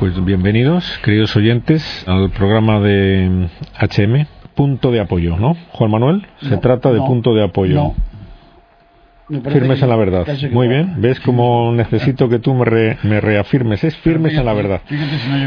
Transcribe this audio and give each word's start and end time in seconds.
Pues 0.00 0.24
bienvenidos, 0.24 0.98
queridos 1.04 1.36
oyentes, 1.36 1.84
al 2.08 2.30
programa 2.30 2.80
de 2.80 3.50
HM, 3.78 4.26
Punto 4.54 4.90
de 4.92 4.98
Apoyo, 4.98 5.36
¿no? 5.36 5.58
Juan 5.72 5.90
Manuel, 5.90 6.26
se 6.40 6.56
trata 6.56 6.90
de 6.90 7.00
punto 7.00 7.34
de 7.34 7.44
apoyo. 7.44 7.92
Firmes 9.30 9.82
en 9.82 9.88
la 9.88 9.96
verdad. 9.96 10.26
Muy 10.50 10.68
bien. 10.68 10.94
¿Ves 10.98 11.20
cómo 11.20 11.72
necesito 11.72 12.28
que 12.28 12.38
tú 12.38 12.54
me, 12.54 13.20
reafirmes? 13.20 13.84
Es 13.84 13.96
firmes 13.98 14.36
en 14.36 14.44
la 14.44 14.54
verdad. 14.54 14.82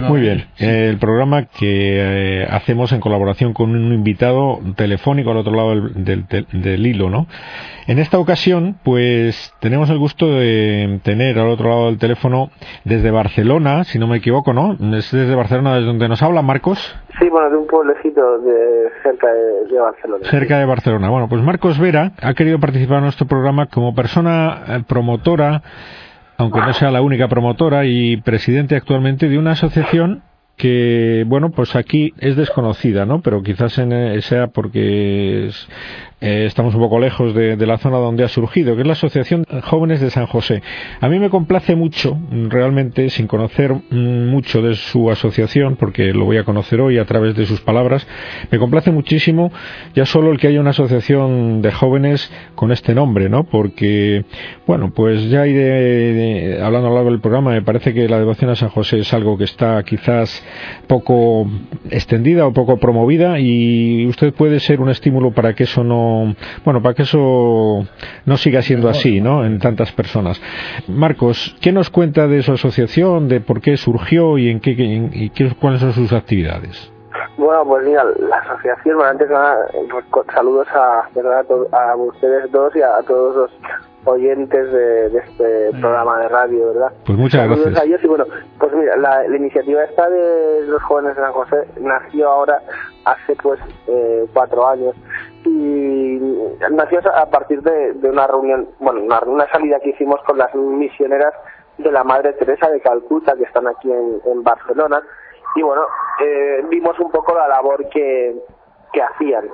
Muy 0.08 0.22
bien. 0.22 0.46
el 0.58 0.98
programa 0.98 1.46
que 1.46 2.42
eh, 2.42 2.48
hacemos 2.50 2.92
en 2.92 3.00
colaboración 3.00 3.54
con 3.54 3.76
un 3.76 3.94
invitado 3.94 4.60
telefónico 4.76 5.32
al 5.32 5.38
otro 5.38 5.54
lado 5.54 5.90
del, 5.90 6.26
del 6.52 6.88
hilo, 6.88 7.10
¿no? 7.10 7.28
En 7.86 8.00
esta 8.00 8.18
ocasión, 8.18 8.78
pues 8.84 9.54
tenemos 9.60 9.90
el 9.90 9.98
gusto 9.98 10.26
de 10.26 11.02
tener 11.04 11.38
al 11.38 11.50
otro 11.50 11.68
lado 11.68 11.86
del 11.88 11.98
teléfono 11.98 12.50
desde 12.86 13.12
Barcelona, 13.12 13.84
si 13.84 14.00
no 14.00 14.08
me 14.08 14.18
equivoco, 14.18 14.54
¿no? 14.54 14.78
Es 14.98 15.12
desde 15.12 15.36
Barcelona 15.36 15.76
desde 15.76 15.88
donde 15.88 16.08
nos 16.08 16.24
habla 16.24 16.42
Marcos. 16.42 16.80
Sí, 17.20 17.28
bueno, 17.30 17.50
de 17.50 17.58
un 17.58 17.68
pueblecito 17.68 18.40
de 18.40 18.90
cerca 19.04 19.28
de, 19.28 19.80
Barcelona. 19.80 20.26
Cerca 20.30 20.60
de 20.60 20.66
Barcelona. 20.66 21.10
Bueno, 21.10 21.28
pues 21.28 21.44
Marcos 21.44 21.78
Vera 21.78 22.14
ha 22.22 22.34
querido 22.34 22.60
participar 22.60 23.00
en 23.00 23.04
nuestro 23.04 23.28
programa 23.28 23.68
como 23.74 23.96
persona 23.96 24.64
eh, 24.68 24.84
promotora, 24.88 25.62
aunque 26.38 26.60
no 26.60 26.74
sea 26.74 26.92
la 26.92 27.02
única 27.02 27.28
promotora 27.28 27.86
y 27.86 28.18
presidente 28.18 28.76
actualmente 28.76 29.30
de 29.30 29.38
una 29.38 29.52
asociación 29.52 30.24
que 30.56 31.26
bueno 31.28 31.50
pues 31.50 31.76
aquí 31.76 32.14
es 32.20 32.36
desconocida 32.36 33.08
no 33.08 33.22
pero 33.22 33.42
quizás 33.42 33.80
en, 33.80 33.92
eh, 33.92 34.22
sea 34.22 34.48
porque 34.48 35.48
es, 35.48 35.68
eh, 36.26 36.46
estamos 36.46 36.74
un 36.74 36.80
poco 36.80 37.00
lejos 37.00 37.36
de, 37.36 37.58
la 37.58 37.78
zona 37.78 37.98
donde 37.98 38.24
ha 38.24 38.30
surgido, 38.30 38.76
que 38.76 38.82
es 38.82 38.88
la 38.88 38.94
Asociación 38.94 39.46
Jóvenes 39.64 40.00
de 40.00 40.10
San 40.10 40.26
José. 40.26 40.64
A 41.02 41.10
mí 41.10 41.20
me 41.20 41.30
complace 41.30 41.76
mucho, 41.76 42.18
realmente, 42.48 43.10
sin 43.10 43.28
conocer 43.28 43.74
mm, 43.74 44.30
mucho 44.30 44.62
de 44.62 44.76
su 44.76 45.12
asociación, 45.12 45.76
porque 45.76 46.14
lo 46.14 46.24
voy 46.24 46.38
a 46.38 46.46
conocer 46.46 46.80
hoy 46.80 46.98
a 46.98 47.04
través 47.04 47.36
de 47.36 47.46
sus 47.46 47.60
palabras, 47.60 48.08
me 48.50 48.58
complace 48.58 48.90
muchísimo 48.90 49.52
ya 49.96 50.06
solo 50.06 50.32
el 50.32 50.40
que 50.40 50.48
haya 50.48 50.62
una 50.62 50.70
asociación 50.70 51.62
de 51.62 51.74
jóvenes 51.74 52.32
con 52.56 52.72
este 52.72 52.96
nombre, 52.96 53.28
¿no? 53.28 53.44
Porque, 53.44 54.24
bueno, 54.66 54.94
pues 54.96 55.30
ya 55.30 55.42
de, 55.42 56.58
hablando 56.64 56.88
a 56.88 56.90
lo 56.92 56.96
largo 56.96 57.12
del 57.12 57.20
programa, 57.20 57.52
me 57.52 57.64
parece 57.64 57.94
que 57.94 58.08
la 58.08 58.20
devoción 58.20 58.50
a 58.50 58.56
San 58.56 58.70
José 58.70 59.00
es 59.00 59.14
algo 59.14 59.38
que 59.38 59.44
está 59.44 59.84
quizás 59.84 60.42
poco 60.88 61.50
extendida 61.92 62.48
o 62.48 62.54
poco 62.54 62.78
promovida 62.78 63.42
y 63.42 64.06
usted 64.08 64.34
puede 64.34 64.62
ser 64.62 64.80
un 64.80 64.90
estímulo 64.90 65.32
para 65.32 65.54
que 65.54 65.64
eso 65.64 65.84
no 65.84 66.13
bueno, 66.64 66.82
para 66.82 66.96
que 66.96 67.04
eso 67.04 67.86
no 68.26 68.38
siga 68.38 68.62
siendo 68.62 68.90
así, 68.90 69.22
¿no? 69.22 69.46
En 69.46 69.60
tantas 69.60 69.92
personas. 69.92 70.42
Marcos, 70.88 71.56
¿qué 71.62 71.72
nos 71.72 71.90
cuenta 71.90 72.28
de 72.28 72.42
su 72.42 72.54
asociación, 72.54 73.28
de 73.28 73.42
por 73.42 73.62
qué 73.62 73.78
surgió 73.78 74.38
y 74.38 74.50
en 74.50 74.60
qué, 74.60 74.72
y 74.72 75.30
cuáles 75.56 75.82
son 75.82 75.94
sus 75.94 76.14
actividades? 76.14 76.92
Bueno, 77.38 77.66
pues 77.66 77.86
mira, 77.86 78.04
la 78.04 78.38
asociación, 78.38 78.96
bueno, 78.96 79.12
antes 79.12 79.30
nada, 79.30 79.68
pues, 79.92 80.06
saludos 80.34 80.68
a, 80.74 81.10
¿verdad? 81.16 81.46
a 81.72 81.96
ustedes 81.96 82.52
dos 82.52 82.76
y 82.76 82.82
a 82.82 83.02
todos 83.08 83.36
los 83.36 83.52
oyentes 84.06 84.72
de, 84.72 85.18
este 85.18 85.72
programa 85.80 86.20
de 86.20 86.28
radio, 86.28 86.74
¿verdad? 86.74 86.92
Pues 87.06 87.18
muchas 87.18 87.48
gracias. 87.48 87.80
A 87.80 87.86
ellos 87.86 88.04
y 88.04 88.08
bueno, 88.08 88.26
pues 88.60 88.74
mira, 88.74 88.98
la, 88.98 89.26
iniciativa 89.36 89.84
esta 89.84 90.10
de 90.10 90.68
los 90.68 90.82
jóvenes 90.84 91.16
de 91.16 91.22
San 91.22 91.32
José 91.32 91.68
nació 91.80 92.30
ahora 92.30 92.62
hace 93.06 93.36
pues 93.42 93.60
eh, 93.88 94.26
cuatro 94.34 94.68
años 94.68 94.96
y 95.46 96.20
nació 96.72 97.00
a 97.16 97.26
partir 97.28 97.62
de, 97.62 98.10
una 98.10 98.28
reunión, 98.28 98.70
bueno, 98.80 99.02
una, 99.02 99.48
salida 99.52 99.80
que 99.80 99.90
hicimos 99.90 100.22
con 100.24 100.38
las 100.38 100.54
misioneras 100.56 101.34
de 101.78 101.92
la 101.92 102.04
Madre 102.04 102.34
Teresa 102.34 102.70
de 102.70 102.82
Calcuta 102.82 103.36
que 103.36 103.44
están 103.44 103.68
aquí 103.68 103.92
en, 103.92 104.44
Barcelona. 104.44 105.02
Y 105.56 105.62
bueno, 105.62 105.84
eh, 106.22 106.64
vimos 106.70 107.00
un 107.00 107.12
poco 107.12 107.36
la 107.36 107.48
labor 107.48 107.88
que, 107.90 108.36
que 108.92 109.02
hacían 109.02 109.46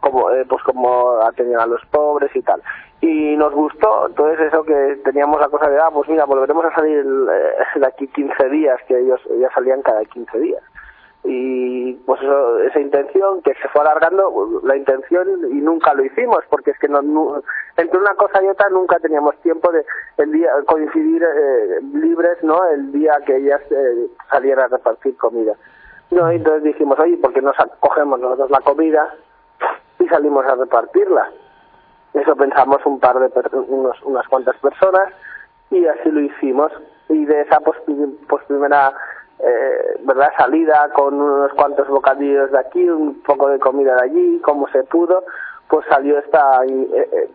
como 0.00 0.30
eh, 0.30 0.44
pues 0.48 0.62
como 0.62 1.20
atendían 1.22 1.60
a 1.60 1.66
los 1.66 1.84
pobres 1.86 2.34
y 2.34 2.42
tal. 2.42 2.62
Y 3.00 3.36
nos 3.36 3.52
gustó 3.52 4.06
entonces 4.06 4.52
eso 4.52 4.62
que 4.62 5.00
teníamos 5.04 5.40
la 5.40 5.48
cosa 5.48 5.68
de 5.68 5.78
ah 5.78 5.90
pues 5.92 6.08
mira 6.08 6.24
volveremos 6.24 6.64
a 6.64 6.74
salir 6.74 6.98
eh, 6.98 7.78
de 7.80 7.86
aquí 7.86 8.06
15 8.08 8.48
días 8.50 8.78
que 8.86 8.98
ellos 8.98 9.20
ya 9.40 9.50
salían 9.50 9.82
cada 9.82 10.04
15 10.04 10.38
días 10.38 10.62
y 11.26 11.92
pues 12.06 12.22
eso, 12.22 12.60
esa 12.60 12.80
intención 12.80 13.42
que 13.42 13.52
se 13.54 13.68
fue 13.68 13.82
alargando 13.82 14.60
la 14.62 14.76
intención 14.76 15.28
y 15.50 15.60
nunca 15.60 15.92
lo 15.94 16.04
hicimos 16.04 16.44
porque 16.48 16.70
es 16.70 16.78
que 16.78 16.88
no, 16.88 17.42
entre 17.76 17.98
una 17.98 18.14
cosa 18.14 18.42
y 18.42 18.48
otra 18.48 18.68
nunca 18.70 18.98
teníamos 18.98 19.36
tiempo 19.42 19.70
de 19.72 19.84
el 20.18 20.32
día 20.32 20.50
coincidir 20.66 21.22
eh, 21.22 21.80
libres 21.94 22.42
no 22.42 22.64
el 22.70 22.92
día 22.92 23.12
que 23.26 23.36
ellas 23.36 23.60
eh, 23.70 24.08
salieran 24.30 24.66
a 24.66 24.76
repartir 24.76 25.16
comida. 25.16 25.54
No 26.10 26.30
entonces 26.30 26.62
dijimos 26.62 26.98
oye 26.98 27.16
¿por 27.16 27.32
qué 27.32 27.42
no 27.42 27.52
cogemos 27.80 28.20
nosotros 28.20 28.50
la 28.50 28.60
comida 28.60 29.14
y 29.98 30.06
salimos 30.06 30.46
a 30.46 30.54
repartirla 30.54 31.30
eso 32.16 32.34
pensamos 32.34 32.78
un 32.86 32.98
par 32.98 33.18
de 33.18 33.30
unos, 33.68 34.02
unas 34.02 34.26
cuantas 34.28 34.56
personas 34.56 35.12
y 35.70 35.86
así 35.86 36.10
lo 36.10 36.20
hicimos. 36.20 36.72
Y 37.10 37.26
de 37.26 37.42
esa 37.42 37.60
pues, 37.60 37.78
pues 38.26 38.44
primera 38.46 38.92
eh, 39.46 40.00
verdad 40.00 40.32
salida 40.36 40.90
con 40.92 41.14
unos 41.14 41.52
cuantos 41.52 41.86
bocadillos 41.86 42.50
de 42.50 42.58
aquí, 42.58 42.88
un 42.88 43.22
poco 43.22 43.48
de 43.48 43.60
comida 43.60 43.94
de 43.94 44.10
allí, 44.10 44.40
como 44.40 44.66
se 44.68 44.82
pudo, 44.82 45.22
pues 45.68 45.86
salió 45.88 46.18
esta 46.18 46.64
eh, 46.64 47.08
eh, 47.12 47.30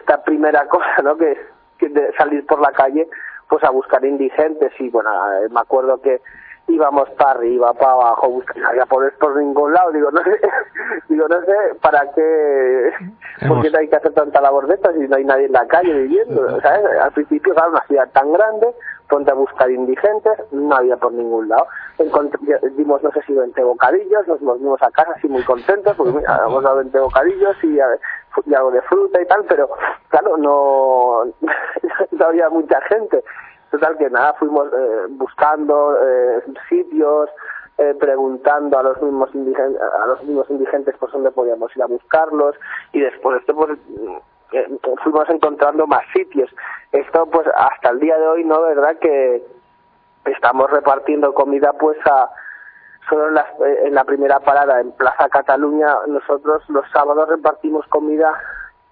esta 0.00 0.22
primera 0.24 0.66
cosa, 0.68 1.02
¿no? 1.04 1.16
Que, 1.16 1.38
que 1.78 1.90
de 1.90 2.12
salir 2.14 2.44
por 2.46 2.60
la 2.60 2.72
calle 2.72 3.08
pues 3.48 3.62
a 3.62 3.70
buscar 3.70 4.04
indigentes 4.04 4.72
y 4.80 4.88
bueno, 4.88 5.10
me 5.50 5.60
acuerdo 5.60 6.00
que 6.00 6.20
íbamos 6.68 7.08
para 7.10 7.32
arriba, 7.32 7.72
para 7.74 7.92
abajo, 7.92 8.30
buscando 8.30 8.68
había 8.68 8.86
por 8.86 9.12
por 9.18 9.36
ningún 9.36 9.72
lado, 9.72 9.92
digo, 9.92 10.10
no 10.10 10.22
sé, 10.22 10.40
digo, 11.08 11.28
no 11.28 11.40
sé 11.42 11.54
para 11.80 12.10
qué, 12.12 12.92
por 13.46 13.62
qué 13.62 13.70
hay 13.76 13.88
que 13.88 13.96
hacer 13.96 14.12
tanta 14.12 14.40
labor 14.40 14.66
de 14.66 14.76
si 14.76 15.08
no 15.08 15.16
hay 15.16 15.24
nadie 15.24 15.46
en 15.46 15.52
la 15.52 15.66
calle 15.66 15.92
viviendo, 15.92 16.60
¿sabes? 16.60 16.84
Al 17.02 17.12
principio 17.12 17.52
era 17.52 17.68
una 17.68 17.84
ciudad 17.86 18.08
tan 18.12 18.32
grande, 18.32 18.74
ponte 19.08 19.30
a 19.30 19.34
buscar 19.34 19.70
indigentes, 19.70 20.32
no 20.52 20.74
había 20.74 20.96
por 20.96 21.12
ningún 21.12 21.48
lado. 21.48 21.66
dimos, 22.76 23.02
no 23.02 23.10
sé 23.12 23.22
si 23.22 23.34
20 23.34 23.62
bocadillos, 23.62 24.26
nos 24.26 24.40
volvimos 24.40 24.82
a 24.82 24.90
casa 24.90 25.12
así 25.16 25.28
muy 25.28 25.42
contentos, 25.44 25.94
porque 25.96 26.12
mira, 26.12 26.40
hemos 26.46 26.62
dado 26.62 26.76
20 26.76 26.98
bocadillos 26.98 27.56
y, 27.62 27.76
y 27.76 28.54
algo 28.54 28.70
de 28.70 28.82
fruta 28.82 29.20
y 29.20 29.26
tal, 29.26 29.44
pero 29.48 29.68
claro, 30.08 30.36
no, 30.36 31.24
no 32.10 32.24
había 32.24 32.48
mucha 32.50 32.80
gente. 32.82 33.22
Total 33.74 33.98
que 33.98 34.08
nada, 34.08 34.34
fuimos 34.34 34.68
eh, 34.72 35.06
buscando 35.08 35.98
eh, 36.00 36.44
sitios, 36.68 37.28
eh, 37.76 37.92
preguntando 37.98 38.78
a 38.78 38.84
los 38.84 39.02
mismos 39.02 39.34
indigentes, 39.34 39.82
a 39.82 40.06
los 40.06 40.22
mismos 40.22 40.48
indigentes 40.48 40.96
por 40.96 41.10
dónde 41.10 41.32
podíamos 41.32 41.74
ir 41.74 41.82
a 41.82 41.86
buscarlos 41.86 42.54
y 42.92 43.00
después 43.00 43.40
esto 43.40 43.52
pues 43.56 43.76
fuimos 45.02 45.28
encontrando 45.28 45.88
más 45.88 46.04
sitios. 46.14 46.48
Esto 46.92 47.26
pues 47.26 47.48
hasta 47.56 47.90
el 47.90 47.98
día 47.98 48.16
de 48.16 48.28
hoy, 48.28 48.44
¿no? 48.44 48.62
¿Verdad? 48.62 48.96
Que 49.00 49.42
estamos 50.26 50.70
repartiendo 50.70 51.34
comida 51.34 51.72
pues 51.72 51.98
a 52.06 52.30
solo 53.08 53.26
en 53.26 53.34
la, 53.34 53.46
en 53.86 53.92
la 53.92 54.04
primera 54.04 54.38
parada 54.38 54.80
en 54.80 54.92
Plaza 54.92 55.28
Cataluña 55.30 55.88
nosotros 56.06 56.62
los 56.68 56.88
sábados 56.92 57.28
repartimos 57.28 57.84
comida 57.88 58.32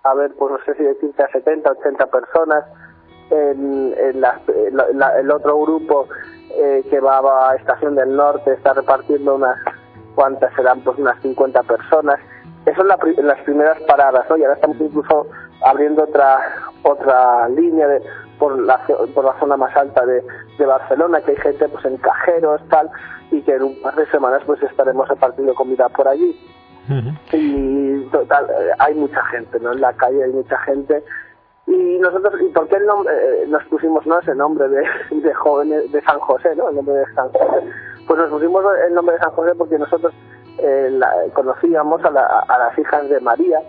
a 0.02 0.14
ver 0.14 0.32
pues 0.36 0.52
no 0.52 0.58
sé 0.64 0.74
si 0.74 0.82
decirte 0.82 1.22
a 1.22 1.28
70 1.28 1.70
80 1.70 2.06
personas 2.08 2.64
en, 3.32 3.94
el 5.18 5.30
otro 5.30 5.58
grupo 5.60 6.08
eh, 6.50 6.84
que 6.90 7.00
va 7.00 7.50
a 7.50 7.56
Estación 7.56 7.94
del 7.94 8.14
Norte 8.14 8.52
está 8.52 8.74
repartiendo 8.74 9.36
unas 9.36 9.56
cuantas, 10.14 10.52
serán 10.54 10.80
pues 10.80 10.98
unas 10.98 11.20
50 11.22 11.62
personas. 11.62 12.18
Eso 12.66 12.76
son 12.76 12.88
las 12.88 13.40
primeras 13.40 13.80
paradas, 13.88 14.28
¿no? 14.30 14.36
Y 14.36 14.42
ahora 14.42 14.54
estamos 14.54 14.76
incluso 14.80 15.26
abriendo 15.64 16.04
otra 16.04 16.38
otra 16.82 17.48
línea 17.48 17.88
de, 17.88 18.02
por, 18.38 18.58
la, 18.58 18.80
por 19.14 19.24
la 19.24 19.38
zona 19.38 19.56
más 19.56 19.74
alta 19.76 20.04
de, 20.04 20.22
de 20.58 20.66
Barcelona, 20.66 21.20
que 21.20 21.32
hay 21.32 21.36
gente 21.38 21.68
pues 21.68 21.84
en 21.84 21.96
cajeros, 21.98 22.60
tal, 22.68 22.90
y 23.30 23.40
que 23.42 23.54
en 23.54 23.62
un 23.62 23.82
par 23.82 23.94
de 23.94 24.06
semanas 24.10 24.42
pues 24.46 24.62
estaremos 24.62 25.08
repartiendo 25.08 25.54
comida 25.54 25.88
por 25.88 26.08
allí. 26.08 26.38
Y 27.32 28.04
total, 28.10 28.46
eh, 28.50 28.70
hay 28.78 28.94
mucha 28.94 29.22
gente, 29.26 29.60
¿no? 29.60 29.72
En 29.72 29.80
la 29.80 29.92
calle 29.92 30.24
hay 30.24 30.32
mucha 30.32 30.58
gente 30.58 31.02
y 31.72 31.98
nosotros 31.98 32.34
y 32.40 32.48
por 32.48 32.68
qué 32.68 32.76
el 32.76 32.86
nombre 32.86 33.12
eh, 33.14 33.46
nos 33.48 33.64
pusimos 33.64 34.06
no 34.06 34.18
ese 34.18 34.34
nombre 34.34 34.68
de, 34.68 34.84
de 35.10 35.34
jóvenes 35.34 35.90
de 35.90 36.02
San 36.02 36.18
José 36.20 36.54
no 36.56 36.68
el 36.68 36.76
nombre 36.76 36.94
de 36.94 37.04
San 37.14 37.28
José. 37.30 37.66
Pues 38.06 38.18
nos 38.18 38.30
pusimos 38.30 38.64
el 38.86 38.94
nombre 38.94 39.14
de 39.14 39.20
San 39.20 39.30
José 39.30 39.54
porque 39.56 39.78
nosotros 39.78 40.12
eh, 40.58 41.00
conocíamos 41.34 42.04
a, 42.04 42.08
a, 42.08 42.58
las 42.58 42.78
hijas 42.78 43.08
de 43.08 43.20
María. 43.20 43.60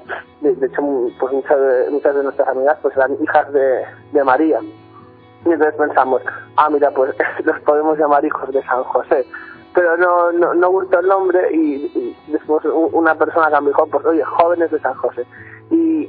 De, 0.42 0.52
hecho 0.52 0.82
pues 1.20 1.34
muchas 1.34 1.60
de, 1.60 1.90
muchas 1.92 2.16
de 2.16 2.24
nuestras 2.24 2.48
amigas 2.48 2.78
pues 2.82 2.96
eran 2.98 3.16
hijas 3.22 3.52
de, 3.54 3.84
de 4.12 4.24
María. 4.24 4.60
Y 5.46 5.52
entonces 5.52 5.76
pensamos 5.76 6.22
ah 6.58 6.70
mira 6.70 6.92
pues 6.92 7.16
los 7.44 7.60
podemos 7.62 7.98
llamar 7.98 8.24
hijos 8.26 8.52
de 8.52 8.64
San 8.64 8.84
José 8.84 9.26
pero 9.74 9.98
no, 9.98 10.32
no, 10.32 10.54
no 10.54 10.70
gustó 10.70 11.00
el 11.00 11.08
nombre 11.08 11.50
y, 11.52 12.16
después 12.28 12.64
una 12.66 13.16
persona 13.16 13.50
que 13.50 13.62
me 13.62 13.68
dijo, 13.70 13.88
pues 13.88 14.06
oye, 14.06 14.24
jóvenes 14.24 14.72
de 14.72 14.80
San 14.80 14.94
José. 14.96 15.26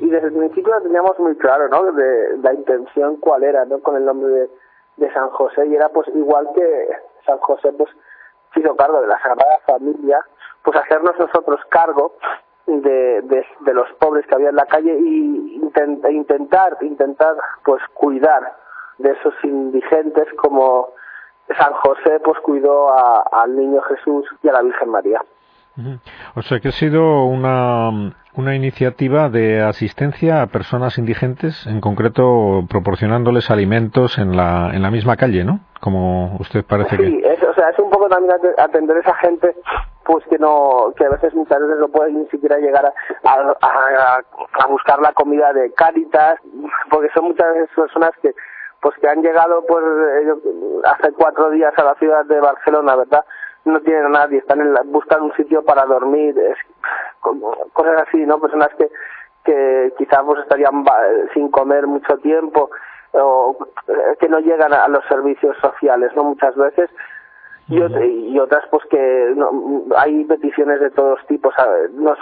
Y, 0.01 0.09
desde 0.09 0.29
el 0.29 0.33
principio 0.33 0.75
lo 0.75 0.83
teníamos 0.83 1.19
muy 1.19 1.37
claro, 1.37 1.69
¿no? 1.69 1.93
De 1.93 2.39
la 2.39 2.53
intención 2.53 3.17
cuál 3.17 3.45
era, 3.45 3.65
¿no? 3.65 3.81
Con 3.81 3.97
el 3.97 4.05
nombre 4.05 4.49
de, 4.97 5.13
San 5.13 5.29
José 5.31 5.67
y 5.67 5.75
era 5.75 5.89
pues 5.89 6.09
igual 6.09 6.49
que 6.55 6.89
San 7.27 7.39
José 7.39 7.73
pues 7.73 7.91
se 8.53 8.61
hizo 8.61 8.75
cargo 8.75 9.01
de 9.01 9.09
la 9.09 9.21
Sagrada 9.21 9.59
Familia, 9.67 10.25
pues 10.63 10.77
hacernos 10.79 11.19
nosotros 11.19 11.61
cargo 11.69 12.15
de, 12.67 13.23
de, 13.23 13.75
los 13.75 13.93
pobres 13.95 14.27
que 14.27 14.35
había 14.35 14.49
en 14.49 14.57
la 14.57 14.67
calle 14.67 14.97
y 14.99 15.61
intentar, 15.63 16.77
intentar 16.81 17.37
pues 17.65 17.83
cuidar 17.93 18.57
de 18.99 19.11
esos 19.11 19.35
indigentes 19.43 20.33
como 20.35 20.91
San 21.59 21.73
José 21.75 22.21
pues 22.25 22.39
cuidó 22.41 22.89
al 23.33 23.57
niño 23.57 23.83
Jesús 23.83 24.27
y 24.43 24.49
a 24.49 24.53
la 24.53 24.63
Virgen 24.63 24.89
María. 24.89 25.21
O 26.37 26.43
sea 26.43 26.61
que 26.61 26.69
ha 26.69 26.73
sido 26.73 27.25
una, 27.25 28.15
una 28.35 28.55
iniciativa 28.55 29.29
de 29.29 29.61
asistencia 29.61 30.43
a 30.43 30.47
personas 30.47 30.99
indigentes, 30.99 31.67
en 31.67 31.81
concreto 31.81 32.65
proporcionándoles 32.71 33.51
alimentos 33.51 34.19
en 34.19 34.37
la, 34.37 34.71
en 34.73 34.83
la 34.83 34.91
misma 34.91 35.17
calle, 35.17 35.45
¿no? 35.45 35.61
Como 35.81 36.37
usted 36.39 36.65
parece 36.65 36.97
que. 36.97 37.07
Sí, 37.07 37.23
es, 37.25 37.43
o 37.43 37.55
sea, 37.55 37.71
es 37.71 37.79
un 37.79 37.91
poco 37.91 38.09
también 38.09 38.35
atender 38.57 38.97
a 38.99 39.01
esa 39.01 39.15
gente 39.17 39.55
pues 40.05 40.25
que 40.29 40.39
no 40.39 40.93
que 40.97 41.05
a 41.07 41.09
veces 41.09 41.35
muchas 41.35 41.59
veces 41.61 41.79
no 41.79 41.89
pueden 41.89 42.19
ni 42.19 42.27
siquiera 42.27 42.59
llegar 42.59 42.85
a, 42.85 42.93
a, 43.25 44.21
a, 44.63 44.67
buscar 44.69 45.01
la 45.01 45.13
comida 45.13 45.53
de 45.55 45.73
Cáritas 45.73 46.39
porque 46.91 47.09
son 47.15 47.25
muchas 47.25 47.55
veces 47.55 47.71
personas 47.75 48.11
que 48.21 48.35
pues 48.83 48.95
que 48.99 49.09
han 49.09 49.23
llegado 49.23 49.65
pues 49.67 49.83
hace 50.85 51.13
cuatro 51.15 51.51
días 51.51 51.73
a 51.79 51.85
la 51.85 51.95
ciudad 51.95 52.27
de 52.27 52.39
Barcelona 52.39 52.97
verdad 52.97 53.25
no 53.65 53.81
tienen 53.81 54.07
a 54.07 54.09
nadie, 54.11 54.39
están 54.39 54.61
en 54.61 54.75
buscan 54.93 55.23
un 55.23 55.33
sitio 55.35 55.65
para 55.65 55.85
dormir, 55.87 56.39
es, 56.39 56.59
cosas 57.73 58.03
así, 58.07 58.19
¿no? 58.27 58.41
Personas 58.41 58.71
que, 58.77 58.91
que 59.45 59.93
quizás 59.99 60.23
pues 60.25 60.41
estarían 60.41 60.85
sin 61.33 61.51
comer 61.51 61.87
mucho 61.87 62.19
tiempo 62.19 62.71
o 63.13 63.57
que 64.19 64.29
no 64.29 64.41
llegan 64.41 64.73
a 64.73 64.89
los 64.89 65.05
servicios 65.07 65.57
sociales, 65.59 66.11
¿no? 66.17 66.25
Muchas 66.25 66.55
veces 66.57 66.91
y, 67.69 67.77
y 67.77 68.39
otras 68.39 68.65
pues 68.71 68.85
que 68.91 69.33
no, 69.37 69.85
hay 69.97 70.25
peticiones 70.25 70.81
de 70.81 70.91
todos 70.91 71.19
tipos 71.27 71.55
no, 71.95 72.15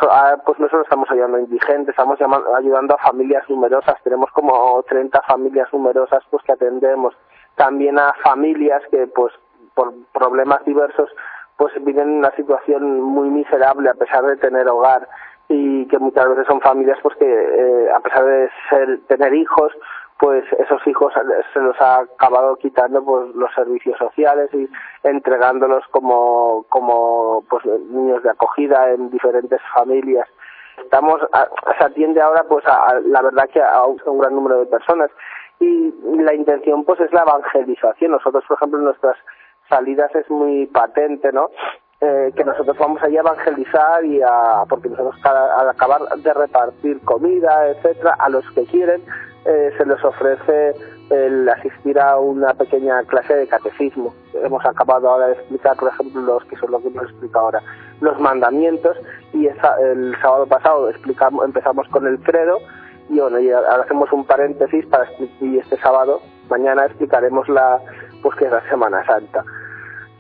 pues 0.47 0.59
nosotros 0.61 0.85
estamos 0.85 1.11
ayudando 1.11 1.39
a 1.39 1.41
indigentes 1.41 1.89
estamos 1.91 2.19
ayudando 2.57 2.95
a 2.95 2.99
familias 2.99 3.49
numerosas 3.49 3.97
tenemos 4.05 4.31
como 4.31 4.81
30 4.89 5.21
familias 5.23 5.69
numerosas 5.73 6.23
pues 6.31 6.45
que 6.45 6.53
atendemos 6.53 7.15
también 7.57 7.99
a 7.99 8.13
familias 8.23 8.83
que 8.91 9.09
pues 9.09 9.33
por 9.75 9.93
problemas 10.13 10.65
diversos 10.65 11.11
pues 11.57 11.73
viven 11.85 12.09
en 12.09 12.19
una 12.19 12.35
situación 12.35 13.01
muy 13.01 13.29
miserable 13.29 13.89
a 13.89 13.95
pesar 13.95 14.25
de 14.25 14.37
tener 14.37 14.69
hogar 14.69 15.09
y 15.49 15.87
que 15.87 15.99
muchas 15.99 16.29
veces 16.29 16.47
son 16.47 16.61
familias 16.61 16.99
pues 17.03 17.17
que 17.17 17.27
eh, 17.27 17.91
a 17.95 18.01
pesar 18.01 18.25
de 18.25 18.51
ser 18.71 19.01
tener 19.07 19.35
hijos 19.35 19.73
pues 20.19 20.45
esos 20.53 20.87
hijos 20.87 21.13
se 21.53 21.59
los 21.59 21.81
ha 21.81 21.99
acabado 21.99 22.55
quitando 22.57 23.05
pues 23.05 23.35
los 23.35 23.53
servicios 23.55 23.99
sociales 23.99 24.51
y 24.55 24.69
entregándolos 25.03 25.85
como 25.91 26.65
como 26.69 27.45
pues 27.51 27.65
niños 27.67 28.23
de 28.23 28.31
acogida 28.31 28.91
en 28.91 29.11
diferentes 29.11 29.61
familias. 29.75 30.29
Estamos 30.79 31.21
se 31.77 31.85
atiende 31.85 32.21
ahora 32.21 32.45
pues 32.49 32.65
a, 32.67 33.01
la 33.05 33.21
verdad 33.21 33.49
que 33.53 33.61
a 33.61 33.83
un 33.85 34.19
gran 34.19 34.35
número 34.35 34.61
de 34.61 34.67
personas 34.67 35.11
y 35.59 35.93
la 36.19 36.35
intención 36.35 36.85
pues 36.85 37.01
es 37.01 37.13
la 37.13 37.23
evangelización. 37.23 38.13
Nosotros 38.13 38.45
por 38.47 38.59
ejemplo 38.59 38.79
nuestras 38.79 39.17
salidas 39.73 40.15
es 40.15 40.29
muy 40.31 40.67
patente, 40.67 41.33
¿no? 41.33 41.49
Eh, 42.05 42.33
que 42.35 42.45
nosotros 42.45 42.77
vamos 42.79 43.01
allí 43.03 43.17
a 43.17 43.21
evangelizar 43.21 44.05
y 44.05 44.21
a, 44.21 44.65
porque 44.69 44.89
nosotros 44.89 45.15
al 45.25 45.69
acabar 45.69 46.01
de 46.17 46.35
repartir 46.35 47.01
comida, 47.05 47.69
etcétera, 47.69 48.17
a 48.19 48.29
los 48.29 48.45
que 48.51 48.65
quieren 48.65 49.01
eh, 49.45 49.71
se 49.79 49.87
les 49.87 50.05
ofrece 50.05 50.75
el 51.11 51.49
asistir 51.49 52.01
a 52.01 52.19
una 52.19 52.55
pequeña 52.55 53.03
clase 53.05 53.35
de 53.37 53.47
catecismo. 53.47 54.13
Hemos 54.35 54.65
acabado 54.67 55.09
ahora 55.11 55.29
de 55.29 55.35
explicar, 55.35 55.77
por 55.77 55.91
ejemplo, 55.91 56.23
los 56.23 56.45
que 56.47 56.57
son 56.57 56.73
lo 56.73 56.81
que 56.81 56.89
hemos 56.89 57.05
explicado 57.05 57.47
ahora, 57.47 57.63
los 58.01 58.19
mandamientos 58.19 58.97
y 59.33 59.47
el 59.47 60.17
sábado 60.21 60.47
pasado 60.47 60.91
explicamos, 60.91 61.45
empezamos 61.45 61.87
con 61.89 62.07
el 62.07 62.19
credo 62.21 62.59
y 63.11 63.21
bueno, 63.21 63.39
y 63.39 63.51
ahora 63.53 63.85
hacemos 63.85 64.13
un 64.13 64.25
paréntesis 64.25 64.87
para 64.87 65.07
y 65.41 65.59
este 65.59 65.77
sábado, 65.77 66.21
mañana 66.49 66.87
explicaremos 66.87 67.49
la 67.49 67.81
pues 68.23 68.37
que 68.37 68.47
es 68.47 68.51
la 68.51 68.69
Semana 68.69 69.05
Santa. 69.07 69.45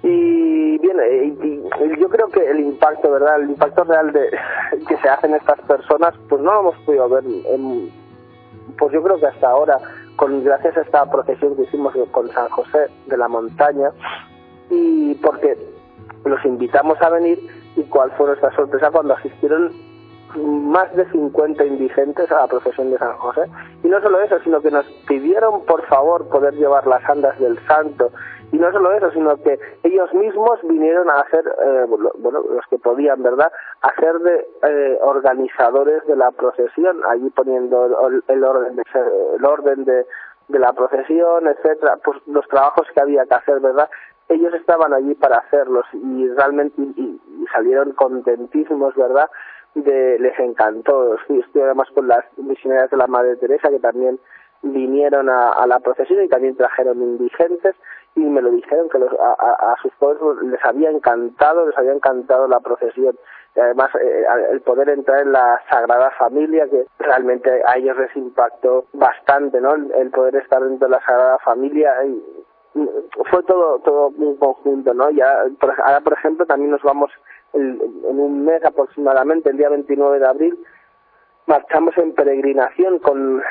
Y 0.03 0.79
bien, 0.79 0.97
y, 1.43 2.01
yo 2.01 2.09
creo 2.09 2.29
que 2.29 2.51
el 2.51 2.61
impacto, 2.61 3.11
¿verdad? 3.11 3.41
El 3.41 3.51
impacto 3.51 3.85
real 3.85 4.13
de 4.13 4.31
que 4.89 4.97
se 4.97 5.09
hacen 5.09 5.35
estas 5.35 5.61
personas, 5.63 6.15
pues 6.29 6.41
no 6.43 6.53
lo 6.53 6.61
hemos 6.61 6.77
podido 6.85 7.09
ver, 7.09 7.25
en, 7.25 7.91
pues 8.79 8.93
yo 8.93 9.03
creo 9.03 9.19
que 9.19 9.27
hasta 9.27 9.49
ahora, 9.49 9.79
con 10.17 10.43
gracias 10.43 10.77
a 10.77 10.81
esta 10.81 11.11
procesión 11.11 11.57
que 11.57 11.63
hicimos 11.63 11.95
con 12.11 12.29
San 12.31 12.49
José 12.49 12.89
de 13.07 13.17
la 13.17 13.29
Montaña, 13.29 13.91
y 14.71 15.15
porque 15.17 15.57
los 16.25 16.45
invitamos 16.45 17.01
a 17.01 17.11
venir, 17.11 17.39
y 17.77 17.83
cuál 17.85 18.11
fue 18.13 18.27
nuestra 18.27 18.55
sorpresa 18.57 18.91
cuando 18.91 19.15
asistieron 19.15 19.92
más 20.37 20.95
de 20.95 21.05
50 21.11 21.65
indigentes 21.65 22.31
a 22.31 22.41
la 22.41 22.47
procesión 22.47 22.91
de 22.91 22.99
San 22.99 23.17
José. 23.19 23.43
Y 23.83 23.89
no 23.89 24.01
solo 24.01 24.21
eso, 24.21 24.39
sino 24.41 24.61
que 24.61 24.71
nos 24.71 24.87
pidieron 25.07 25.65
por 25.65 25.85
favor 25.87 26.29
poder 26.29 26.55
llevar 26.55 26.87
las 26.87 27.09
andas 27.09 27.39
del 27.39 27.59
santo. 27.67 28.11
Y 28.53 28.59
no 28.59 28.71
solo 28.71 28.93
eso, 28.93 29.11
sino 29.13 29.37
que 29.39 29.59
ellos 29.83 30.13
mismos 30.13 30.61
vinieron 30.65 31.09
a 31.09 31.21
hacer, 31.21 31.43
eh, 31.47 31.87
bueno, 31.89 32.41
los 32.51 32.67
que 32.69 32.79
podían, 32.79 33.23
¿verdad?, 33.23 33.51
hacer 33.81 34.19
de 34.19 34.47
eh, 34.63 34.99
organizadores 35.01 36.07
de 36.07 36.17
la 36.17 36.31
procesión, 36.33 37.01
allí 37.09 37.31
poniendo 37.31 37.87
el, 38.29 38.45
orden, 38.45 38.77
de, 38.77 38.83
el 39.37 39.45
orden 39.45 39.85
de, 39.85 40.07
de 40.49 40.59
la 40.59 40.75
procesión, 40.75 41.49
etcétera, 41.49 41.99
pues 42.05 42.19
los 42.27 42.47
trabajos 42.49 42.87
que 42.95 43.01
había 43.01 43.25
que 43.25 43.35
hacer, 43.35 43.59
¿verdad? 43.61 43.89
Ellos 44.29 44.53
estaban 44.55 44.93
allí 44.93 45.15
para 45.15 45.39
hacerlos 45.39 45.87
y 45.95 46.29
realmente 46.29 46.81
y 46.81 47.21
salieron 47.53 47.93
contentísimos, 47.93 48.95
¿verdad? 48.95 49.31
De, 49.75 50.19
les 50.19 50.39
encantó. 50.39 51.15
Estoy, 51.15 51.45
además 51.63 51.89
con 51.95 52.09
las 52.09 52.25
misioneras 52.37 52.91
de 52.91 52.97
la 52.97 53.07
Madre 53.07 53.37
Teresa 53.37 53.69
que 53.71 53.81
también 53.81 54.19
vinieron 54.63 55.29
a, 55.29 55.67
la 55.67 55.81
procesión 55.81 56.23
y 56.23 56.29
también 56.29 56.57
trajeron 56.57 57.03
indigentes 57.03 57.75
y 58.15 58.21
me 58.21 58.43
lo 58.43 58.51
dijeron 58.51 58.89
que 58.89 58.99
a, 58.99 59.75
sus 59.83 59.93
pueblos 59.95 60.43
les 60.43 60.65
había 60.65 60.91
encantado, 60.91 61.67
les 61.67 61.77
había 61.77 61.93
encantado 61.93 62.47
la 62.47 62.61
procesión. 62.61 63.17
Además 63.57 63.91
eh, 63.97 64.25
el 64.51 64.61
poder 64.63 64.89
entrar 64.91 65.21
en 65.21 65.33
la 65.33 65.61
Sagrada 65.69 66.11
Familia 66.13 66.67
que 66.69 66.87
realmente 66.99 67.51
a 67.67 67.77
ellos 67.77 67.97
les 67.99 68.15
impactó 68.17 68.87
bastante, 68.93 69.61
¿no? 69.61 69.75
El, 69.75 70.11
poder 70.11 70.37
estar 70.37 70.63
dentro 70.63 70.89
de 70.89 70.93
la 70.93 71.05
Sagrada 71.05 71.39
Familia 71.39 71.95
fue 73.31 73.43
todo 73.45 73.79
todo 73.81 74.09
un 74.17 74.37
conjunto, 74.37 74.95
¿no? 74.95 75.11
Ya 75.11 75.45
ahora 75.85 76.01
por 76.01 76.13
ejemplo 76.15 76.47
también 76.47 76.71
nos 76.71 76.83
vamos 76.83 77.11
en 77.53 77.79
un 78.03 78.45
mes 78.45 78.65
aproximadamente, 78.65 79.51
el 79.51 79.59
día 79.59 79.69
29 79.69 80.19
de 80.19 80.27
abril, 80.27 80.59
marchamos 81.47 81.97
en 81.99 82.15
peregrinación 82.15 82.99
con, 82.99 83.43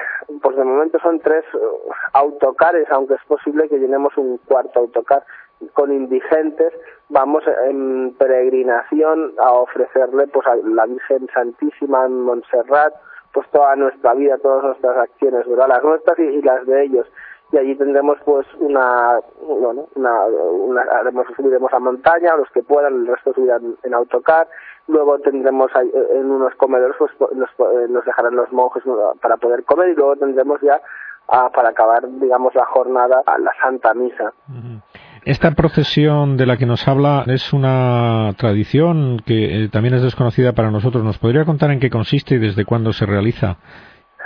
pues 0.41 0.55
de 0.55 0.63
momento 0.63 0.99
son 0.99 1.19
tres 1.19 1.43
eh, 1.53 1.57
autocares, 2.13 2.87
aunque 2.91 3.15
es 3.15 3.23
posible 3.27 3.67
que 3.69 3.79
llenemos 3.79 4.15
un 4.17 4.37
cuarto 4.39 4.79
autocar 4.79 5.23
con 5.73 5.91
indigentes, 5.91 6.73
vamos 7.09 7.43
en 7.67 8.15
peregrinación 8.17 9.33
a 9.37 9.53
ofrecerle 9.53 10.27
pues 10.27 10.47
a 10.47 10.55
la 10.55 10.85
Virgen 10.87 11.29
Santísima 11.33 12.05
en 12.05 12.21
Montserrat, 12.21 12.95
pues 13.33 13.47
toda 13.51 13.75
nuestra 13.75 14.13
vida, 14.15 14.37
todas 14.39 14.63
nuestras 14.63 14.97
acciones, 14.97 15.47
¿verdad? 15.47 15.67
Las 15.67 15.83
nuestras 15.83 16.17
y 16.17 16.41
las 16.41 16.65
de 16.65 16.83
ellos 16.83 17.07
y 17.51 17.58
allí 17.58 17.75
tendremos 17.75 18.17
pues 18.24 18.48
una, 18.60 19.20
bueno, 19.41 19.88
una, 19.96 20.25
una 20.25 20.81
haremos, 21.00 21.27
subiremos 21.36 21.72
a 21.74 21.79
montaña, 21.79 22.36
los 22.38 22.50
que 22.51 22.63
puedan, 22.63 22.93
el 22.93 23.08
resto 23.08 23.34
subirán 23.34 23.75
en 23.84 23.93
autocar, 23.93 24.48
luego 24.88 25.20
tendremos 25.20 25.72
en 25.75 26.31
unos 26.31 26.55
comedores 26.55 26.96
pues 26.98 27.12
nos, 27.34 27.50
nos 27.89 28.05
dejarán 28.05 28.36
los 28.36 28.51
monjes 28.51 28.84
para 29.22 29.38
poder 29.38 29.63
comer 29.63 29.89
y 29.89 29.96
luego 29.96 30.15
tendremos 30.15 30.60
ya 30.62 30.81
para 31.53 31.70
acabar 31.70 32.03
digamos 32.20 32.53
la 32.55 32.65
jornada 32.65 33.22
a 33.25 33.38
la 33.38 33.51
Santa 33.62 33.93
Misa. 33.93 34.34
Esta 35.24 35.51
procesión 35.51 36.36
de 36.36 36.48
la 36.48 36.58
que 36.58 36.65
nos 36.65 36.88
habla 36.88 37.24
es 37.27 37.53
una 37.53 38.34
tradición 38.38 39.22
que 39.24 39.65
eh, 39.65 39.70
también 39.70 39.93
es 39.93 40.01
desconocida 40.01 40.53
para 40.53 40.72
nosotros. 40.72 41.03
¿Nos 41.03 41.20
podría 41.20 41.46
contar 41.46 41.70
en 41.70 41.79
qué 41.79 41.91
consiste 41.91 42.36
y 42.36 42.39
desde 42.39 42.65
cuándo 42.65 42.91
se 42.91 43.05
realiza? 43.05 43.58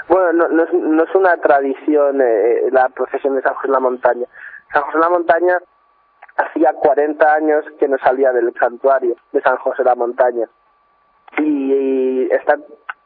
Bueno, 0.08 0.34
no, 0.34 0.48
no, 0.50 0.64
es, 0.64 0.74
no 0.74 1.04
es 1.04 1.16
una 1.16 1.38
tradición 1.38 2.22
eh, 2.22 2.70
la 2.72 2.90
procesión 2.90 3.36
de 3.36 3.42
San 3.42 3.54
José 3.56 3.68
en 3.68 3.74
la 3.74 3.80
Montaña. 3.80 4.26
San 4.72 4.84
José 4.84 4.96
en 4.98 5.02
la 5.02 5.10
Montaña 5.10 5.58
hacía 6.38 6.74
40 6.74 7.34
años 7.34 7.66
que 7.80 7.88
no 7.88 7.98
salía 7.98 8.32
del 8.32 8.54
santuario 8.60 9.16
de 9.32 9.42
San 9.42 9.58
José 9.58 9.82
en 9.82 9.88
la 9.88 9.96
Montaña. 9.96 10.48
Y, 11.40 12.28
esta, 12.32 12.58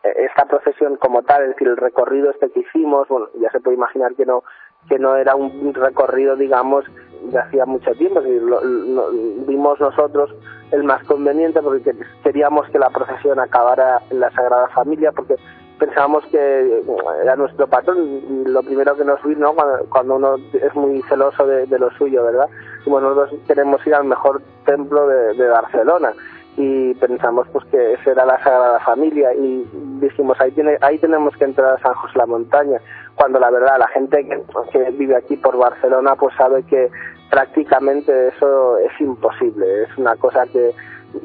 esta 0.03 0.45
procesión 0.45 0.97
como 0.97 1.23
tal, 1.23 1.43
es 1.43 1.49
decir, 1.49 1.67
el 1.67 1.77
recorrido 1.77 2.31
este 2.31 2.51
que 2.51 2.61
hicimos, 2.61 3.07
bueno, 3.07 3.27
ya 3.39 3.49
se 3.51 3.59
puede 3.59 3.75
imaginar 3.75 4.13
que 4.15 4.25
no 4.25 4.43
que 4.87 4.97
no 4.97 5.15
era 5.17 5.35
un 5.35 5.73
recorrido, 5.73 6.35
digamos, 6.35 6.85
de 7.23 7.37
hacía 7.37 7.65
mucho 7.65 7.91
tiempo, 7.91 8.21
lo, 8.21 9.11
vimos 9.45 9.79
nosotros 9.79 10.33
el 10.71 10.83
más 10.83 11.03
conveniente 11.03 11.61
porque 11.61 11.93
queríamos 12.23 12.69
que 12.69 12.79
la 12.79 12.89
procesión 12.89 13.39
acabara 13.39 14.01
en 14.09 14.19
la 14.19 14.31
Sagrada 14.31 14.69
Familia, 14.69 15.11
porque 15.11 15.35
pensábamos 15.79 16.25
que 16.27 16.83
era 17.23 17.35
nuestro 17.35 17.65
patrón 17.67 17.97
y 18.29 18.49
lo 18.49 18.61
primero 18.61 18.95
que 18.95 19.05
nos 19.05 19.23
vino 19.23 19.55
cuando, 19.89 20.15
uno 20.15 20.35
es 20.53 20.75
muy 20.75 21.01
celoso 21.03 21.47
de, 21.47 21.79
lo 21.79 21.89
suyo, 21.91 22.23
¿verdad? 22.23 22.47
y 22.85 22.89
bueno, 22.89 23.15
nosotros 23.15 23.39
queremos 23.47 23.85
ir 23.87 23.95
al 23.95 24.03
mejor 24.03 24.41
templo 24.65 25.07
de, 25.07 25.49
Barcelona 25.49 26.13
y 26.57 26.93
pensamos 26.95 27.47
pues 27.53 27.65
que 27.67 27.93
esa 27.93 28.11
era 28.11 28.25
la 28.25 28.43
Sagrada 28.43 28.79
Familia 28.81 29.33
y 29.33 29.65
dijimos 30.01 30.39
ahí 30.41 30.51
tiene, 30.51 30.77
ahí 30.81 30.97
tenemos 30.99 31.35
que 31.37 31.45
entrar 31.45 31.75
a 31.75 31.79
San 31.79 31.93
José 31.93 32.17
la 32.17 32.25
Montaña 32.25 32.81
cuando 33.15 33.39
la 33.39 33.49
verdad 33.49 33.79
la 33.79 33.87
gente 33.87 34.27
que, 34.27 34.41
que 34.71 34.91
vive 34.91 35.15
aquí 35.15 35.37
por 35.37 35.57
Barcelona 35.57 36.15
pues 36.15 36.35
sabe 36.35 36.63
que 36.63 36.89
prácticamente 37.29 38.29
eso 38.29 38.77
es 38.77 38.91
imposible 38.99 39.83
es 39.83 39.97
una 39.97 40.15
cosa 40.17 40.45
que 40.47 40.71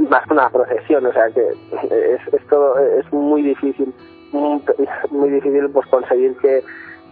más 0.09 0.25
una 0.31 0.49
procesión 0.51 1.05
o 1.07 1.13
sea 1.13 1.29
que 1.31 1.49
es, 1.49 2.35
es 2.35 2.47
todo 2.49 2.79
es 2.79 3.13
muy 3.13 3.43
difícil 3.43 3.93
muy, 4.35 4.63
muy 5.11 5.31
difícil 5.31 5.71
pues 5.71 5.87
conseguir 5.87 6.37
que, 6.39 6.63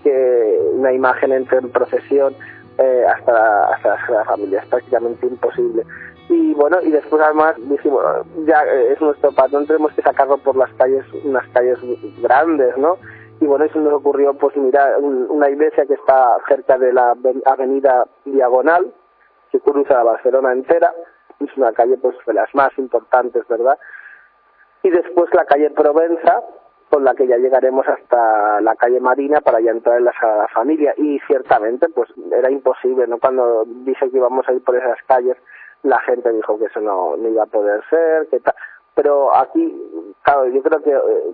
que 0.02 0.61
una 0.75 0.93
imagen 0.93 1.33
entre 1.33 1.59
en 1.59 1.71
procesión 1.71 2.35
eh, 2.79 3.05
hasta, 3.07 3.75
hasta 3.75 4.11
la 4.11 4.25
familia, 4.25 4.61
es 4.61 4.67
prácticamente 4.67 5.26
imposible. 5.26 5.85
Y 6.29 6.55
bueno, 6.55 6.81
y 6.83 6.91
después 6.91 7.21
además 7.23 7.55
dijimos, 7.59 8.02
ya 8.47 8.62
es 8.62 9.00
nuestro 9.00 9.33
patrón, 9.33 9.67
tenemos 9.67 9.93
que 9.93 10.02
sacarlo 10.02 10.38
por 10.38 10.57
las 10.57 10.73
calles, 10.75 11.05
unas 11.25 11.47
calles 11.49 11.79
grandes, 12.23 12.76
¿no? 12.79 12.97
Y 13.41 13.47
bueno, 13.47 13.64
eso 13.64 13.79
nos 13.81 13.93
ocurrió, 13.93 14.35
pues 14.35 14.57
mira, 14.57 14.97
una 14.99 15.50
iglesia 15.50 15.85
que 15.85 15.95
está 15.95 16.37
cerca 16.49 16.79
de 16.79 16.93
la 16.93 17.14
avenida 17.45 18.07
Diagonal, 18.25 18.93
que 19.50 19.61
cruza 19.61 19.95
la 19.95 20.05
Barcelona 20.05 20.52
entera, 20.52 20.95
es 21.41 21.57
una 21.57 21.73
calle 21.73 21.99
pues 21.99 22.17
de 22.26 22.35
las 22.35 22.55
más 22.55 22.71
importantes, 22.79 23.47
¿verdad? 23.49 23.79
Y 24.83 24.91
después 24.91 25.29
la 25.35 25.45
calle 25.45 25.71
Provenza, 25.71 26.41
con 26.92 27.04
la 27.04 27.14
que 27.14 27.26
ya 27.26 27.38
llegaremos 27.38 27.88
hasta 27.88 28.61
la 28.61 28.76
calle 28.76 29.00
Marina 29.00 29.40
para 29.40 29.61
ya 29.61 29.70
entrar 29.70 29.96
en 29.96 30.04
la 30.04 30.12
Sagrada 30.12 30.46
Familia 30.49 30.92
y 30.99 31.18
ciertamente 31.20 31.88
pues 31.88 32.11
era 32.30 32.50
imposible, 32.50 33.06
¿no? 33.06 33.18
Cuando 33.18 33.64
dije 33.64 34.11
que 34.11 34.18
íbamos 34.18 34.46
a 34.46 34.52
ir 34.52 34.62
por 34.62 34.76
esas 34.76 34.99
calles, 35.06 35.38
la 35.84 35.99
gente 36.00 36.30
dijo 36.30 36.58
que 36.58 36.66
eso 36.66 36.82
no, 36.82 37.16
no 37.16 37.28
iba 37.30 37.44
a 37.44 37.46
poder 37.46 37.82
ser, 37.88 38.28
que 38.28 38.40
tal. 38.40 38.54
Pero 38.94 39.34
aquí, 39.34 39.75
claro, 40.20 40.46
yo 40.49 40.62
creo 40.62 40.82
que, 40.82 40.92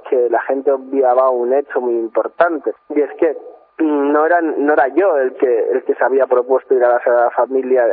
que 0.09 0.31
la 0.31 0.41
gente 0.43 0.71
obviaba 0.71 1.29
un 1.31 1.53
hecho 1.53 1.81
muy 1.81 1.95
importante 1.95 2.73
y 2.91 3.01
es 3.01 3.13
que 3.15 3.37
no 3.79 4.27
era 4.27 4.41
no 4.41 4.73
era 4.75 4.87
yo 4.95 5.17
el 5.17 5.35
que 5.35 5.71
el 5.73 5.83
que 5.83 5.97
se 5.97 6.05
había 6.05 6.29
propuesto 6.29 6.73
ir 6.75 6.85
a 6.85 6.91
la 6.91 7.03
Sagrada 7.03 7.31
Familia 7.31 7.85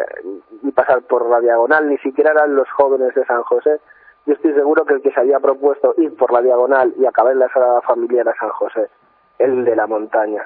y 0.62 0.72
pasar 0.72 1.02
por 1.02 1.28
la 1.28 1.40
diagonal, 1.40 1.90
ni 1.90 1.98
siquiera 1.98 2.30
eran 2.30 2.56
los 2.56 2.70
jóvenes 2.70 3.16
de 3.16 3.26
San 3.26 3.42
José, 3.42 3.80
yo 4.26 4.34
estoy 4.34 4.54
seguro 4.54 4.86
que 4.86 4.96
el 4.96 5.02
que 5.02 5.12
se 5.12 5.20
había 5.20 5.40
propuesto 5.40 5.94
ir 5.98 6.16
por 6.16 6.32
la 6.34 6.42
diagonal 6.42 6.94
y 7.00 7.06
acabar 7.06 7.34
en 7.34 7.40
la 7.40 7.50
Sagrada 7.50 7.82
Familia 7.82 8.22
era 8.22 8.34
San 8.40 8.50
José, 8.50 8.88
el 9.40 9.66
de 9.66 9.76
la 9.76 9.88
montaña. 9.88 10.42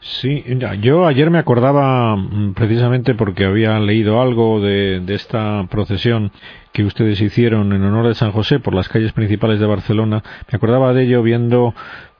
Sí, 0.00 0.44
yo 0.82 1.06
ayer 1.06 1.30
me 1.30 1.38
acordaba 1.38 2.16
mm, 2.16 2.52
precisamente 2.54 3.14
porque 3.14 3.46
había 3.46 3.78
leído 3.78 4.20
algo 4.20 4.60
de, 4.60 5.00
de, 5.00 5.14
esta 5.14 5.64
procesión 5.70 6.32
que 6.72 6.84
ustedes 6.84 7.22
hicieron 7.22 7.72
en 7.72 7.82
honor 7.82 8.08
de 8.08 8.14
San 8.14 8.32
José 8.32 8.60
por 8.60 8.74
las 8.74 8.90
calles 8.90 9.14
principales 9.14 9.58
de 9.58 9.66
Barcelona. 9.66 10.22
Me 10.52 10.56
acordaba 10.56 10.92
de 10.92 11.04
ello 11.04 11.22
viendo 11.22 11.72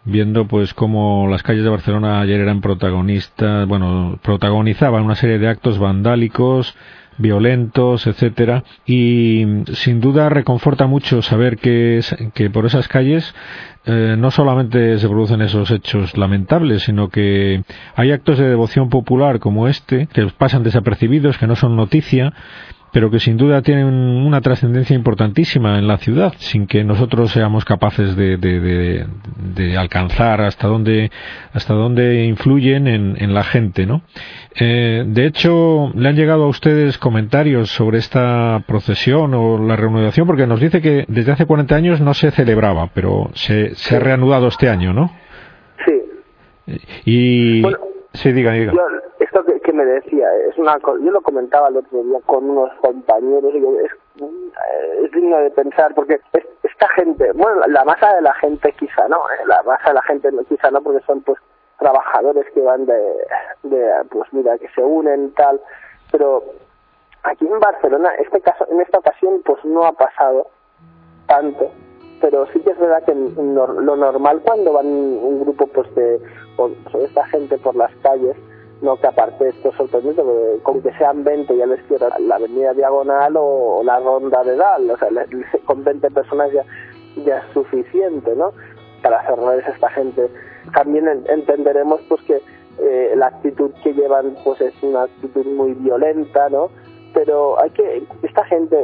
viendo 0.06 0.46
pues 0.46 0.72
cómo 0.72 1.26
las 1.28 1.42
calles 1.42 1.64
de 1.64 1.70
Barcelona 1.70 2.20
ayer 2.20 2.40
eran 2.40 2.60
protagonistas, 2.60 3.66
bueno, 3.66 4.18
protagonizaban 4.22 5.02
una 5.02 5.16
serie 5.16 5.38
de 5.38 5.48
actos 5.48 5.78
vandálicos, 5.78 6.76
violentos, 7.18 8.06
etcétera, 8.06 8.64
y 8.84 9.44
sin 9.74 10.00
duda 10.00 10.28
reconforta 10.28 10.86
mucho 10.86 11.22
saber 11.22 11.58
que, 11.58 12.00
que 12.34 12.50
por 12.50 12.66
esas 12.66 12.88
calles 12.88 13.34
eh, 13.88 14.16
no 14.18 14.32
solamente 14.32 14.98
se 14.98 15.06
producen 15.08 15.42
esos 15.42 15.70
hechos 15.70 16.16
lamentables, 16.16 16.82
sino 16.82 17.08
que 17.08 17.62
hay 17.94 18.10
actos 18.10 18.38
de 18.38 18.48
devoción 18.48 18.88
popular 18.88 19.38
como 19.38 19.68
este 19.68 20.08
que 20.12 20.26
pasan 20.36 20.64
desapercibidos, 20.64 21.38
que 21.38 21.46
no 21.46 21.54
son 21.54 21.76
noticia 21.76 22.32
pero 22.96 23.10
que 23.10 23.20
sin 23.20 23.36
duda 23.36 23.60
tienen 23.60 23.84
una 23.84 24.40
trascendencia 24.40 24.96
importantísima 24.96 25.78
en 25.78 25.86
la 25.86 25.98
ciudad, 25.98 26.32
sin 26.38 26.66
que 26.66 26.82
nosotros 26.82 27.30
seamos 27.30 27.62
capaces 27.66 28.16
de, 28.16 28.38
de, 28.38 29.76
alcanzar 29.76 30.40
hasta 30.40 30.66
dónde, 30.66 31.10
hasta 31.52 31.74
dónde 31.74 32.24
influyen 32.24 32.86
en, 32.86 33.22
en 33.22 33.34
la 33.34 33.44
gente, 33.44 33.84
¿no? 33.84 34.00
Eh, 34.58 35.04
de 35.06 35.26
hecho, 35.26 35.92
le 35.94 36.08
han 36.08 36.16
llegado 36.16 36.44
a 36.44 36.48
ustedes 36.48 36.96
comentarios 36.96 37.68
sobre 37.68 37.98
esta 37.98 38.64
procesión 38.66 39.34
o 39.34 39.58
la 39.58 39.76
reanudación, 39.76 40.26
porque 40.26 40.46
nos 40.46 40.58
dice 40.60 40.80
que 40.80 41.04
desde 41.06 41.32
hace 41.32 41.44
40 41.44 41.76
años 41.76 42.00
no 42.00 42.14
se 42.14 42.30
celebraba, 42.30 42.88
pero 42.94 43.30
se, 43.34 43.74
se 43.74 43.96
ha 43.96 44.00
reanudado 44.00 44.48
este 44.48 44.70
año, 44.70 44.94
¿no? 44.94 45.12
Sí. 45.84 46.80
Y... 47.04 47.62
sí, 48.16 48.32
diga, 48.32 48.52
diga. 48.52 48.72
Esto 49.18 49.44
que, 49.44 49.72
me 49.72 49.84
decía, 49.84 50.28
es 50.48 50.56
una 50.58 50.78
yo 50.78 51.10
lo 51.10 51.20
comentaba 51.20 51.68
el 51.68 51.76
otro 51.76 52.02
día 52.02 52.18
con 52.26 52.48
unos 52.48 52.72
compañeros 52.80 53.52
y 53.54 53.58
es, 53.58 53.92
eh, 54.22 55.04
es 55.04 55.10
digno 55.12 55.38
de 55.38 55.50
pensar 55.50 55.94
porque 55.94 56.20
esta 56.62 56.88
gente, 56.90 57.30
bueno, 57.32 57.60
la 57.66 57.84
masa 57.84 58.14
de 58.14 58.22
la 58.22 58.34
gente 58.34 58.72
quizá 58.72 59.08
no, 59.08 59.16
eh, 59.16 59.46
la 59.46 59.62
masa 59.62 59.88
de 59.88 59.94
la 59.94 60.02
gente 60.02 60.30
quizá 60.48 60.70
no 60.70 60.82
porque 60.82 61.04
son 61.06 61.20
pues 61.22 61.38
trabajadores 61.78 62.46
que 62.52 62.60
van 62.60 62.86
de, 62.86 63.26
de 63.64 63.92
pues 64.10 64.32
mira, 64.32 64.58
que 64.58 64.68
se 64.68 64.82
unen 64.82 65.32
tal, 65.34 65.60
pero 66.10 66.42
aquí 67.22 67.46
en 67.46 67.58
Barcelona, 67.58 68.14
este 68.18 68.40
caso, 68.40 68.66
en 68.70 68.80
esta 68.80 68.98
ocasión 68.98 69.42
pues 69.44 69.64
no 69.64 69.84
ha 69.84 69.92
pasado 69.92 70.48
tanto 71.26 71.70
pero 72.20 72.46
sí 72.52 72.60
que 72.60 72.70
es 72.70 72.78
verdad 72.78 73.02
que 73.04 73.14
lo 73.14 73.96
normal 73.96 74.40
cuando 74.44 74.72
van 74.72 74.86
un 74.86 75.40
grupo 75.40 75.66
pues 75.68 75.94
de 75.94 76.20
con 76.56 76.74
esta 77.02 77.24
gente 77.26 77.58
por 77.58 77.76
las 77.76 77.94
calles 78.02 78.36
no 78.82 78.96
que 78.96 79.06
aparte 79.06 79.48
esto 79.48 79.72
con 80.62 80.82
que 80.82 80.92
sean 80.98 81.24
20 81.24 81.56
ya 81.56 81.66
les 81.66 81.82
quiero 81.84 82.08
la 82.18 82.36
avenida 82.36 82.72
diagonal 82.74 83.34
o, 83.36 83.82
la 83.84 83.98
ronda 84.00 84.42
de 84.44 84.56
Dal 84.56 84.90
o 84.90 84.96
sea 84.98 85.08
con 85.64 85.84
20 85.84 86.10
personas 86.10 86.52
ya 86.52 86.64
ya 87.24 87.38
es 87.38 87.52
suficiente 87.54 88.34
no 88.36 88.52
para 89.02 89.20
a 89.20 89.56
esta 89.56 89.90
gente. 89.90 90.28
También 90.74 91.06
entenderemos 91.28 92.00
pues 92.08 92.20
que 92.22 92.42
eh, 92.78 93.14
la 93.16 93.28
actitud 93.28 93.70
que 93.82 93.94
llevan 93.94 94.36
pues 94.44 94.60
es 94.60 94.74
una 94.82 95.04
actitud 95.04 95.46
muy 95.46 95.72
violenta 95.74 96.48
no 96.50 96.70
pero 97.14 97.60
hay 97.60 97.70
que 97.70 98.06
esta 98.22 98.44
gente 98.44 98.76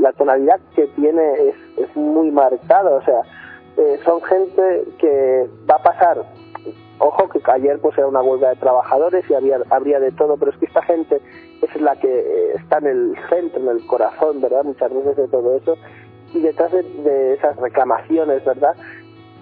la 0.00 0.12
tonalidad 0.12 0.60
que 0.74 0.86
tiene 0.88 1.32
es, 1.48 1.54
es 1.76 1.96
muy 1.96 2.30
marcada 2.30 2.90
o 2.90 3.02
sea 3.02 3.22
eh, 3.76 3.98
son 4.04 4.22
gente 4.22 4.84
que 4.98 5.48
va 5.68 5.76
a 5.76 5.82
pasar 5.82 6.24
Ojo 7.00 7.28
que 7.28 7.40
ayer 7.52 7.78
pues 7.80 7.96
era 7.96 8.08
una 8.08 8.22
huelga 8.22 8.50
de 8.50 8.56
trabajadores 8.56 9.24
y 9.30 9.34
había, 9.34 9.60
habría 9.70 10.00
de 10.00 10.10
todo, 10.12 10.36
pero 10.36 10.50
es 10.50 10.58
que 10.58 10.66
esta 10.66 10.82
gente 10.82 11.20
es 11.62 11.80
la 11.80 11.94
que 11.94 12.08
eh, 12.08 12.52
está 12.56 12.78
en 12.78 12.86
el 12.86 13.16
centro, 13.30 13.60
en 13.60 13.68
el 13.68 13.86
corazón, 13.86 14.40
¿verdad? 14.40 14.64
Muchas 14.64 14.92
veces 14.92 15.16
de 15.16 15.28
todo 15.28 15.56
eso. 15.56 15.76
Y 16.34 16.40
detrás 16.40 16.72
de, 16.72 17.34
esas 17.34 17.56
reclamaciones, 17.56 18.44
¿verdad? 18.44 18.74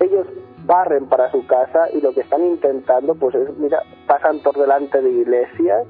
Ellos 0.00 0.26
barren 0.66 1.06
para 1.06 1.30
su 1.30 1.46
casa 1.46 1.88
y 1.94 2.00
lo 2.02 2.12
que 2.12 2.20
están 2.20 2.44
intentando 2.44 3.14
pues 3.14 3.34
es, 3.34 3.56
mira, 3.56 3.82
pasan 4.06 4.40
por 4.40 4.54
delante 4.58 5.00
de 5.00 5.10
iglesias 5.10 5.86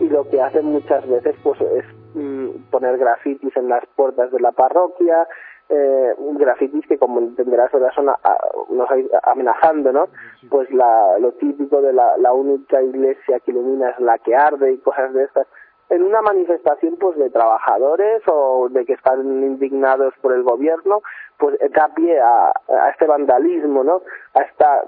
y 0.00 0.08
lo 0.08 0.28
que 0.28 0.40
hacen 0.40 0.64
muchas 0.64 1.06
veces 1.08 1.36
pues 1.42 1.60
es 1.60 1.84
mm, 2.14 2.70
poner 2.70 2.96
grafitis 2.98 3.54
en 3.56 3.68
las 3.68 3.84
puertas 3.94 4.32
de 4.32 4.40
la 4.40 4.52
parroquia, 4.52 5.28
eh, 5.68 6.14
grafitis 6.18 6.86
que 6.86 6.98
como 6.98 7.20
entenderás 7.20 7.72
ahora 7.72 7.92
son 7.92 8.06
nos 8.06 8.88
amenazando 9.22 9.92
no 9.92 10.08
pues 10.48 10.68
la, 10.72 11.18
lo 11.18 11.32
típico 11.32 11.80
de 11.80 11.92
la, 11.92 12.16
la 12.16 12.32
única 12.32 12.82
iglesia 12.82 13.38
que 13.40 13.52
ilumina 13.52 13.90
es 13.90 14.00
la 14.00 14.18
que 14.18 14.34
arde 14.34 14.72
y 14.72 14.78
cosas 14.78 15.12
de 15.12 15.24
estas. 15.24 15.46
En 15.90 16.02
una 16.02 16.22
manifestación 16.22 16.96
pues 16.98 17.16
de 17.18 17.30
trabajadores 17.30 18.22
o 18.26 18.68
de 18.70 18.84
que 18.84 18.94
están 18.94 19.20
indignados 19.20 20.14
por 20.22 20.32
el 20.32 20.42
gobierno 20.42 21.02
pues 21.36 21.56
da 21.72 21.88
pie 21.94 22.18
a, 22.20 22.48
a 22.48 22.90
este 22.90 23.06
vandalismo 23.06 23.84
no 23.84 24.02
a 24.34 24.42
esta 24.42 24.82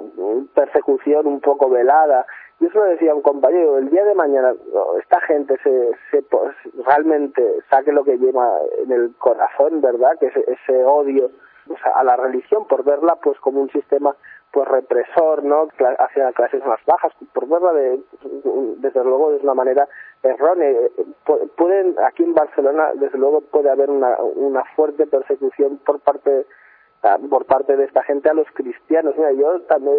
persecución 0.54 1.26
un 1.26 1.40
poco 1.40 1.70
velada 1.70 2.26
yo 2.62 2.70
se 2.70 2.78
lo 2.78 2.84
decía 2.84 3.10
a 3.10 3.14
un 3.16 3.22
compañero, 3.22 3.78
el 3.78 3.90
día 3.90 4.04
de 4.04 4.14
mañana 4.14 4.54
esta 5.00 5.20
gente 5.22 5.58
se, 5.64 5.90
se 6.12 6.22
pues, 6.22 6.54
realmente 6.86 7.42
saque 7.68 7.90
lo 7.90 8.04
que 8.04 8.16
lleva 8.18 8.56
en 8.84 8.92
el 8.92 9.14
corazón, 9.18 9.80
¿verdad? 9.80 10.16
Que 10.20 10.26
ese, 10.26 10.44
ese 10.46 10.84
odio 10.84 11.30
a 11.94 12.04
la 12.04 12.16
religión 12.16 12.66
por 12.68 12.84
verla 12.84 13.16
pues 13.16 13.38
como 13.40 13.60
un 13.60 13.70
sistema 13.70 14.14
pues 14.52 14.68
represor, 14.68 15.42
¿no? 15.42 15.68
hacia 15.98 16.32
clases 16.32 16.64
más 16.64 16.78
bajas, 16.86 17.12
por 17.32 17.48
verla 17.48 17.72
de, 17.72 18.00
desde 18.78 19.02
luego 19.02 19.32
de 19.32 19.38
una 19.38 19.54
manera 19.54 19.88
errónea. 20.22 20.72
Pueden, 21.56 21.96
aquí 22.06 22.22
en 22.22 22.34
Barcelona, 22.34 22.90
desde 22.94 23.18
luego 23.18 23.40
puede 23.40 23.70
haber 23.70 23.90
una, 23.90 24.16
una 24.20 24.62
fuerte 24.76 25.06
persecución 25.06 25.78
por 25.78 26.00
parte 26.00 26.46
por 27.28 27.46
parte 27.46 27.76
de 27.76 27.84
esta 27.84 28.02
gente 28.04 28.30
a 28.30 28.34
los 28.34 28.46
cristianos. 28.52 29.16
Mira, 29.16 29.32
yo 29.32 29.60
también 29.62 29.96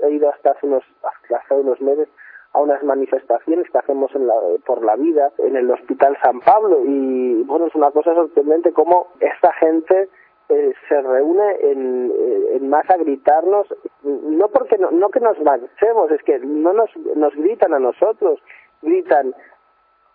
he 0.00 0.10
ido 0.10 0.30
hasta 0.30 0.52
hace 0.52 0.66
unos, 0.66 0.84
hasta 1.02 1.54
unos 1.54 1.80
meses 1.80 2.08
a 2.52 2.60
unas 2.60 2.82
manifestaciones 2.82 3.68
que 3.70 3.78
hacemos 3.78 4.14
en 4.14 4.26
la, 4.26 4.34
por 4.64 4.84
la 4.84 4.96
vida 4.96 5.30
en 5.38 5.56
el 5.56 5.70
Hospital 5.70 6.16
San 6.22 6.40
Pablo 6.40 6.80
y 6.84 7.42
bueno, 7.42 7.66
es 7.66 7.74
una 7.74 7.90
cosa 7.90 8.14
sorprendente 8.14 8.72
cómo 8.72 9.08
esta 9.20 9.52
gente 9.54 10.08
eh, 10.48 10.72
se 10.88 11.02
reúne 11.02 11.56
en, 11.60 12.10
eh, 12.10 12.56
en 12.56 12.70
masa 12.70 12.94
a 12.94 12.96
gritarnos, 12.96 13.66
no 14.02 14.48
porque 14.48 14.78
no, 14.78 14.90
no 14.90 15.10
que 15.10 15.20
nos 15.20 15.38
marchemos, 15.40 16.10
es 16.10 16.22
que 16.22 16.38
no 16.38 16.72
nos, 16.72 16.90
nos 17.16 17.34
gritan 17.34 17.74
a 17.74 17.78
nosotros, 17.78 18.40
gritan 18.80 19.34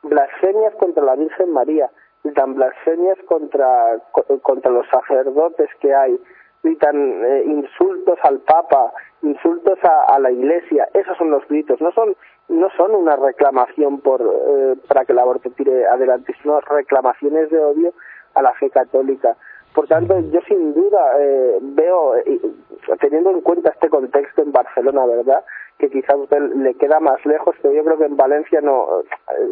blasfemias 0.01 0.73
contra 0.75 1.03
la 1.03 1.15
Virgen 1.15 1.51
María, 1.51 1.91
gritan 2.23 2.55
blasfemias 2.55 3.17
contra, 3.27 3.99
contra 4.41 4.71
los 4.71 4.87
sacerdotes 4.87 5.69
que 5.79 5.93
hay, 5.93 6.19
gritan 6.63 6.95
eh, 6.95 7.43
insultos 7.45 8.17
al 8.23 8.39
Papa, 8.39 8.93
insultos 9.21 9.77
a, 9.83 10.17
la 10.19 10.31
Iglesia, 10.31 10.87
esos 10.93 11.17
son 11.17 11.31
los 11.31 11.47
gritos, 11.47 11.81
no 11.81 11.91
son 11.91 12.15
no 12.49 12.69
son 12.75 12.93
una 12.93 13.15
reclamación 13.15 14.01
por 14.01 14.21
eh, 14.21 14.75
para 14.87 15.05
que 15.05 15.13
el 15.13 15.19
aborto 15.19 15.49
tire 15.51 15.87
adelante, 15.87 16.33
sino 16.41 16.59
reclamaciones 16.59 17.49
de 17.49 17.59
odio 17.59 17.93
a 18.35 18.41
la 18.41 18.53
fe 18.53 18.69
católica. 18.69 19.35
Por 19.73 19.87
tanto, 19.87 20.19
yo 20.19 20.39
sin 20.47 20.73
duda 20.73 20.99
eh, 21.19 21.57
veo, 21.61 22.13
teniendo 22.99 23.31
en 23.31 23.41
cuenta 23.41 23.71
este 23.71 23.89
contexto 23.89 24.43
en 24.43 24.51
Barcelona, 24.51 25.05
¿verdad? 25.05 25.43
Que 25.79 25.89
quizás 25.89 26.15
usted 26.15 26.39
le 26.55 26.75
queda 26.75 26.99
más 26.99 27.25
lejos, 27.25 27.55
pero 27.61 27.73
yo 27.73 27.83
creo 27.83 27.97
que 27.97 28.05
en 28.05 28.17
Valencia 28.17 28.61
no, 28.61 28.87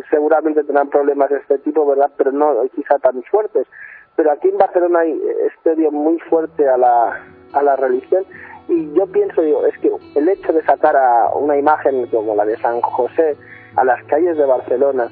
seguramente 0.09 0.63
tendrán 0.63 0.89
problemas 0.89 1.29
de 1.29 1.37
este 1.37 1.57
tipo, 1.59 1.85
¿verdad? 1.85 2.11
Pero 2.17 2.31
no 2.31 2.53
quizá 2.75 2.99
tan 2.99 3.23
fuertes. 3.23 3.67
Pero 4.15 4.31
aquí 4.31 4.49
en 4.49 4.57
Barcelona 4.57 4.99
hay 4.99 5.19
este 5.47 5.71
odio 5.71 5.91
muy 5.91 6.19
fuerte 6.19 6.67
a 6.67 6.77
la, 6.77 7.23
a 7.53 7.63
la 7.63 7.75
religión 7.75 8.23
y 8.67 8.93
yo 8.93 9.07
pienso, 9.07 9.41
digo, 9.41 9.65
es 9.65 9.77
que 9.79 9.91
el 10.15 10.29
hecho 10.29 10.53
de 10.53 10.63
sacar 10.63 10.95
a 10.95 11.29
una 11.33 11.57
imagen 11.57 12.07
como 12.07 12.35
la 12.35 12.45
de 12.45 12.57
San 12.57 12.79
José 12.81 13.35
a 13.75 13.83
las 13.83 14.03
calles 14.05 14.37
de 14.37 14.45
Barcelona 14.45 15.09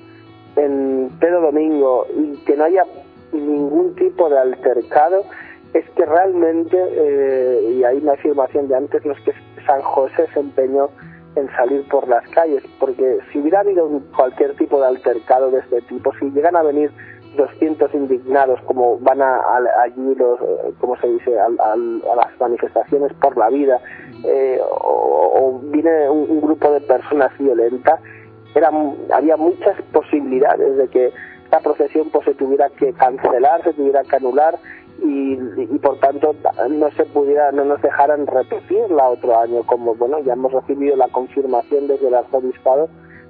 en 0.56 1.10
Pedro 1.20 1.42
Domingo 1.42 2.06
y 2.16 2.38
que 2.46 2.56
no 2.56 2.66
haya 2.66 2.86
ningún 3.34 3.96
tipo 3.96 4.30
de 4.30 4.40
altercado, 4.40 5.24
es 5.74 5.88
que 5.92 6.06
realmente, 6.06 6.78
eh, 6.78 7.76
y 7.76 7.84
hay 7.84 7.98
una 7.98 8.14
afirmación 8.14 8.68
de 8.68 8.76
antes, 8.76 9.06
no 9.06 9.14
es 9.14 9.20
que 9.22 9.34
San 9.66 9.82
José 9.82 10.28
se 10.34 10.40
empeñó 10.40 10.90
en 11.36 11.48
salir 11.52 11.88
por 11.90 12.08
las 12.08 12.28
calles, 12.30 12.64
porque 12.80 13.20
si 13.32 13.40
hubiera 13.40 13.60
habido 13.60 13.88
cualquier 14.16 14.56
tipo 14.56 14.80
de 14.80 14.88
altercado 14.88 15.52
de 15.52 15.60
este 15.60 15.82
tipo, 15.82 16.12
si 16.20 16.32
llegan 16.32 16.56
a 16.56 16.64
venir 16.64 16.92
200 17.36 17.94
indignados 17.94 18.60
como 18.64 18.98
van 19.00 19.22
a, 19.22 19.40
allí 19.84 20.16
los 20.16 20.42
eh, 20.42 20.74
como 20.80 20.98
se 20.98 21.08
dice 21.08 21.40
a, 21.40 21.48
las 21.50 22.40
manifestaciones 22.40 23.14
por 23.14 23.38
la 23.38 23.50
vida 23.50 23.80
eh, 24.26 24.60
o, 24.62 25.60
viene 25.66 26.10
un, 26.10 26.42
grupo 26.42 26.72
de 26.72 26.82
personas 26.82 27.32
violentas 27.38 28.00
era, 28.56 28.72
había 29.14 29.38
muchas 29.38 29.80
posibilidades 29.94 30.78
de 30.78 30.88
que 30.88 31.14
esta 31.50 31.62
procesión 31.62 32.10
pues 32.12 32.26
se 32.26 32.36
tuviera 32.36 32.70
que 32.70 32.94
cancelar 32.94 33.64
se 33.64 33.74
tuviera 33.74 34.04
que 34.04 34.16
anular 34.16 34.60
y, 35.02 35.34
y 35.34 35.80
por 35.80 36.00
tanto 36.00 36.36
no 36.70 36.92
se 36.92 37.06
pudiera 37.06 37.52
no 37.52 37.66
nos 37.66 37.82
dejaran 37.82 38.28
repetirla 38.28 39.10
otro 39.10 39.36
año 39.36 39.64
como 39.66 39.96
bueno 39.96 40.20
ya 40.20 40.34
hemos 40.34 40.52
recibido 40.52 40.96
la 40.96 41.08
confirmación 41.08 41.88
desde 41.88 42.08
el 42.08 42.14
arzobispado 42.14 42.90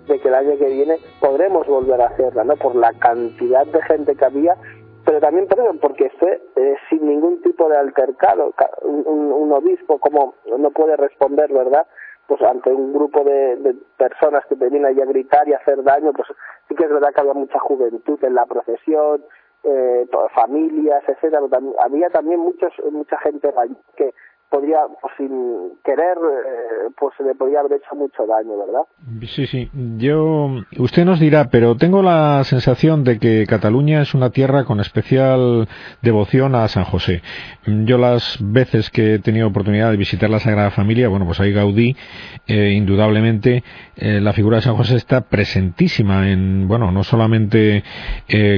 de 0.09 0.19
que 0.19 0.27
el 0.27 0.35
año 0.35 0.57
que 0.57 0.67
viene 0.67 0.97
podremos 1.21 1.65
volver 1.67 2.01
a 2.01 2.07
hacerla, 2.07 2.43
¿no? 2.43 2.55
Por 2.55 2.75
la 2.75 2.91
cantidad 2.93 3.65
de 3.67 3.81
gente 3.83 4.15
que 4.15 4.25
había, 4.25 4.55
pero 5.05 5.19
también 5.21 5.47
porque 5.79 6.09
fue 6.19 6.41
eh, 6.55 6.75
sin 6.89 7.07
ningún 7.07 7.41
tipo 7.41 7.69
de 7.69 7.77
altercado. 7.77 8.53
Un, 8.83 9.51
obispo 9.51 9.97
como 9.97 10.35
no 10.59 10.69
puede 10.69 10.95
responder, 10.95 11.51
¿verdad? 11.51 11.87
Pues 12.29 12.43
ante 12.43 12.71
un 12.71 12.93
grupo 12.93 13.23
de, 13.23 13.75
personas 13.97 14.45
que 14.45 14.53
venían 14.53 14.85
allí 14.85 15.01
a 15.01 15.05
gritar 15.05 15.47
y 15.47 15.53
a 15.53 15.57
hacer 15.57 15.81
daño, 15.81 16.13
pues 16.13 16.27
sí 16.67 16.75
que 16.75 16.83
es 16.83 16.89
verdad 16.91 17.09
que 17.11 17.21
había 17.21 17.33
mucha 17.33 17.57
juventud 17.57 18.23
en 18.23 18.35
la 18.35 18.45
procesión, 18.45 19.23
eh, 19.63 20.07
familias, 20.35 21.03
etcétera. 21.07 21.41
Había 21.83 22.09
también 22.11 22.39
muchos, 22.39 22.71
mucha 22.91 23.17
gente 23.17 23.51
que 23.95 24.13
podría, 24.49 24.79
pues, 25.01 25.13
sin 25.17 25.29
querer, 25.83 26.17
eh, 26.17 26.89
pues 26.97 27.13
se 27.17 27.23
le 27.23 27.35
podría 27.35 27.59
haber 27.59 27.73
hecho 27.73 27.95
mucho 27.95 28.25
daño, 28.25 28.57
¿verdad? 28.57 28.81
Sí, 29.27 29.45
sí. 29.45 29.69
Yo, 29.97 30.49
usted 30.77 31.05
nos 31.05 31.19
dirá, 31.19 31.49
pero 31.51 31.75
tengo 31.75 32.01
la 32.01 32.43
sensación 32.43 33.03
de 33.03 33.19
que 33.19 33.45
Cataluña 33.47 34.01
es 34.01 34.13
una 34.13 34.31
tierra 34.31 34.65
con 34.65 34.79
especial 34.79 35.67
devoción 36.01 36.55
a 36.55 36.67
San 36.67 36.83
José. 36.83 37.21
Yo 37.65 37.97
las 37.97 38.37
veces 38.41 38.89
que 38.89 39.15
he 39.15 39.19
tenido 39.19 39.47
oportunidad 39.47 39.91
de 39.91 39.97
visitar 39.97 40.29
la 40.29 40.39
Sagrada 40.39 40.71
Familia, 40.71 41.09
bueno, 41.09 41.25
pues 41.25 41.39
ahí 41.39 41.53
Gaudí, 41.53 41.95
eh, 42.47 42.71
indudablemente, 42.71 43.63
eh, 43.97 44.19
la 44.19 44.33
figura 44.33 44.57
de 44.57 44.63
San 44.63 44.75
José 44.75 44.95
está 44.95 45.21
presentísima 45.21 46.29
en, 46.29 46.67
bueno, 46.67 46.91
no 46.91 47.03
solamente 47.03 47.83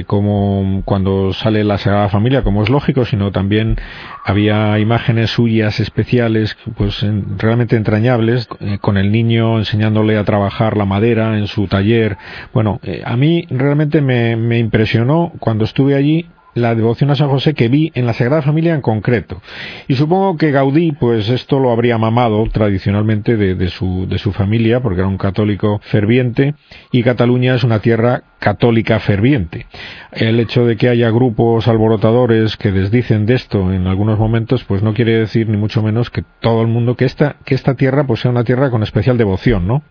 como 0.06 0.82
cuando 0.84 1.32
sale 1.32 1.64
la 1.64 1.78
Sagrada 1.78 2.08
Familia, 2.08 2.42
como 2.42 2.62
es 2.62 2.70
lógico, 2.70 3.04
sino 3.04 3.30
también 3.30 3.76
había 4.24 4.78
imágenes 4.78 5.30
suyas 5.30 5.80
especiales, 5.82 6.56
pues 6.76 7.04
realmente 7.36 7.76
entrañables, 7.76 8.48
eh, 8.60 8.78
con 8.80 8.96
el 8.96 9.12
niño 9.12 9.58
enseñándole 9.58 10.16
a 10.16 10.24
trabajar 10.24 10.76
la 10.76 10.84
madera 10.84 11.38
en 11.38 11.46
su 11.46 11.66
taller. 11.66 12.16
Bueno, 12.54 12.80
eh, 12.82 13.02
a 13.04 13.16
mí 13.16 13.46
realmente 13.50 14.00
me, 14.00 14.36
me 14.36 14.58
impresionó 14.58 15.32
cuando 15.38 15.64
estuve 15.64 15.94
allí 15.94 16.26
la 16.54 16.74
devoción 16.74 17.10
a 17.10 17.14
San 17.14 17.28
José 17.28 17.54
que 17.54 17.68
vi 17.68 17.90
en 17.94 18.06
la 18.06 18.12
Sagrada 18.12 18.42
Familia 18.42 18.74
en 18.74 18.80
concreto. 18.80 19.40
Y 19.88 19.94
supongo 19.94 20.36
que 20.36 20.50
Gaudí, 20.50 20.92
pues 20.92 21.28
esto 21.28 21.58
lo 21.58 21.70
habría 21.72 21.98
mamado 21.98 22.44
tradicionalmente 22.50 23.36
de, 23.36 23.68
su, 23.68 24.06
de 24.08 24.18
su 24.18 24.32
familia, 24.32 24.80
porque 24.80 25.00
era 25.00 25.08
un 25.08 25.18
católico 25.18 25.80
ferviente, 25.82 26.54
y 26.90 27.02
Cataluña 27.02 27.54
es 27.54 27.64
una 27.64 27.80
tierra 27.80 28.22
católica 28.38 28.98
ferviente. 29.00 29.66
El 30.10 30.40
hecho 30.40 30.66
de 30.66 30.76
que 30.76 30.88
haya 30.88 31.10
grupos 31.10 31.68
alborotadores 31.68 32.56
que 32.56 32.72
desdicen 32.72 33.26
de 33.26 33.34
esto 33.34 33.72
en 33.72 33.86
algunos 33.86 34.18
momentos, 34.18 34.64
pues 34.64 34.82
no 34.82 34.94
quiere 34.94 35.18
decir 35.18 35.48
ni 35.48 35.56
mucho 35.56 35.82
menos 35.82 36.10
que 36.10 36.24
todo 36.40 36.60
el 36.62 36.68
mundo, 36.68 36.96
que 36.96 37.04
esta, 37.04 37.36
que 37.44 37.54
esta 37.54 37.74
tierra 37.74 38.04
pues 38.06 38.20
sea 38.20 38.30
una 38.30 38.44
tierra 38.44 38.70
con 38.70 38.82
especial 38.82 39.16
devoción, 39.16 39.66
¿no? 39.66 39.82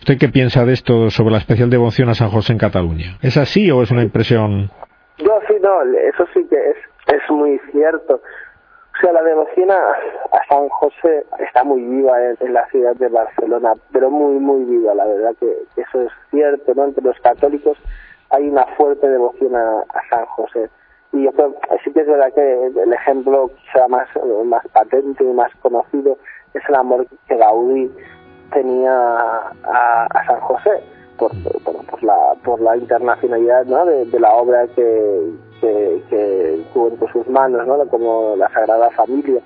¿Usted 0.00 0.18
qué 0.18 0.28
piensa 0.28 0.66
de 0.66 0.74
esto 0.74 1.10
sobre 1.10 1.32
la 1.32 1.38
especial 1.38 1.70
devoción 1.70 2.10
a 2.10 2.14
San 2.14 2.28
José 2.28 2.52
en 2.52 2.58
Cataluña? 2.58 3.16
¿Es 3.22 3.38
así 3.38 3.70
o 3.70 3.82
es 3.82 3.90
una 3.90 4.02
impresión 4.02 4.70
no, 5.64 5.82
eso 5.96 6.26
sí 6.34 6.46
que 6.46 6.56
es, 6.56 6.76
es 7.06 7.30
muy 7.30 7.58
cierto. 7.72 8.16
O 8.16 9.00
sea, 9.00 9.12
la 9.12 9.22
devoción 9.22 9.70
a, 9.70 9.78
San 10.46 10.68
José 10.68 11.24
está 11.38 11.64
muy 11.64 11.80
viva 11.82 12.12
en, 12.38 12.52
la 12.52 12.66
ciudad 12.68 12.94
de 12.96 13.08
Barcelona, 13.08 13.72
pero 13.90 14.10
muy, 14.10 14.34
muy 14.34 14.64
viva, 14.64 14.94
la 14.94 15.06
verdad 15.06 15.34
que, 15.40 15.50
eso 15.76 16.02
es 16.02 16.12
cierto, 16.30 16.74
¿no? 16.74 16.84
Entre 16.84 17.02
los 17.02 17.18
católicos 17.20 17.78
hay 18.28 18.48
una 18.48 18.66
fuerte 18.76 19.08
devoción 19.08 19.56
a, 19.56 19.82
San 20.10 20.26
José. 20.26 20.68
Y 21.12 21.24
yo 21.24 21.32
creo, 21.32 21.54
sí 21.82 21.92
que 21.92 22.00
es 22.00 22.06
verdad 22.06 22.32
que 22.34 22.66
el 22.66 22.92
ejemplo 22.92 23.50
quizá 23.56 23.88
más, 23.88 24.08
más 24.44 24.66
patente 24.68 25.24
y 25.24 25.32
más 25.32 25.50
conocido 25.62 26.18
es 26.52 26.62
el 26.68 26.74
amor 26.74 27.06
que 27.26 27.36
Gaudí 27.36 27.90
tenía 28.52 28.92
a 28.92 30.24
San 30.26 30.40
José 30.40 30.82
por, 31.18 31.30
por, 31.62 32.02
la, 32.02 32.34
por 32.44 32.60
la 32.60 32.76
internacionalidad 32.76 33.64
¿no? 33.66 33.84
de, 33.86 34.20
la 34.20 34.32
obra 34.32 34.66
que, 34.74 35.32
que, 35.60 36.64
tuvo 36.72 36.88
entre 36.88 37.12
sus 37.12 37.28
manos, 37.28 37.66
¿no? 37.66 37.78
como 37.88 38.34
la 38.36 38.48
Sagrada 38.50 38.90
Familia. 38.90 39.40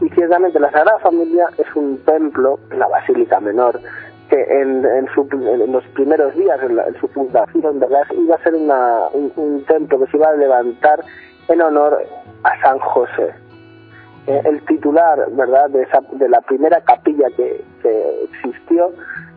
Y 0.00 0.08
ciertamente 0.10 0.58
la 0.58 0.70
Sagrada 0.70 0.98
Familia 1.00 1.46
es 1.58 1.76
un 1.76 1.98
templo, 2.04 2.58
la 2.70 2.88
Basílica 2.88 3.40
Menor, 3.40 3.80
que 4.28 4.40
en, 4.40 4.84
en, 4.84 5.06
su, 5.14 5.28
en 5.32 5.72
los 5.72 5.84
primeros 5.88 6.34
días, 6.34 6.58
en, 6.62 7.00
su 7.00 7.08
fundación, 7.08 7.78
¿verdad? 7.78 8.02
iba 8.16 8.36
a 8.36 8.42
ser 8.42 8.54
una, 8.54 9.08
un, 9.12 9.64
templo 9.66 10.00
que 10.00 10.10
se 10.10 10.16
iba 10.16 10.28
a 10.28 10.34
levantar 10.34 11.04
en 11.48 11.60
honor 11.60 12.02
a 12.44 12.60
San 12.62 12.78
José. 12.78 13.34
Eh, 14.26 14.40
el 14.44 14.64
titular, 14.66 15.30
¿verdad?, 15.32 15.68
de, 15.70 15.82
esa, 15.82 16.00
de 16.12 16.28
la 16.28 16.40
primera 16.42 16.80
capilla 16.80 17.28
que, 17.36 17.62
que 17.82 18.24
existió 18.24 18.92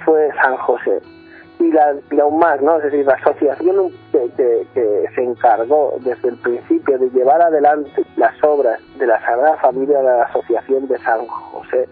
fue 0.06 0.30
San 0.42 0.56
José 0.58 1.02
más, 2.32 2.62
¿no? 2.62 2.78
Es 2.78 2.84
decir, 2.84 3.06
la 3.06 3.14
asociación 3.14 3.92
que, 4.12 4.32
que, 4.74 5.06
se 5.14 5.24
encargó 5.24 5.96
desde 6.00 6.30
el 6.30 6.38
principio 6.38 6.98
de 6.98 7.10
llevar 7.10 7.42
adelante 7.42 8.06
las 8.18 8.34
obras 8.44 8.80
de 8.98 9.08
la 9.08 9.20
Sagrada 9.22 9.58
Familia 9.58 9.98
de 10.00 10.04
la 10.04 10.24
Asociación 10.24 10.88
de 10.88 10.98
San 11.00 11.26
José 11.28 11.88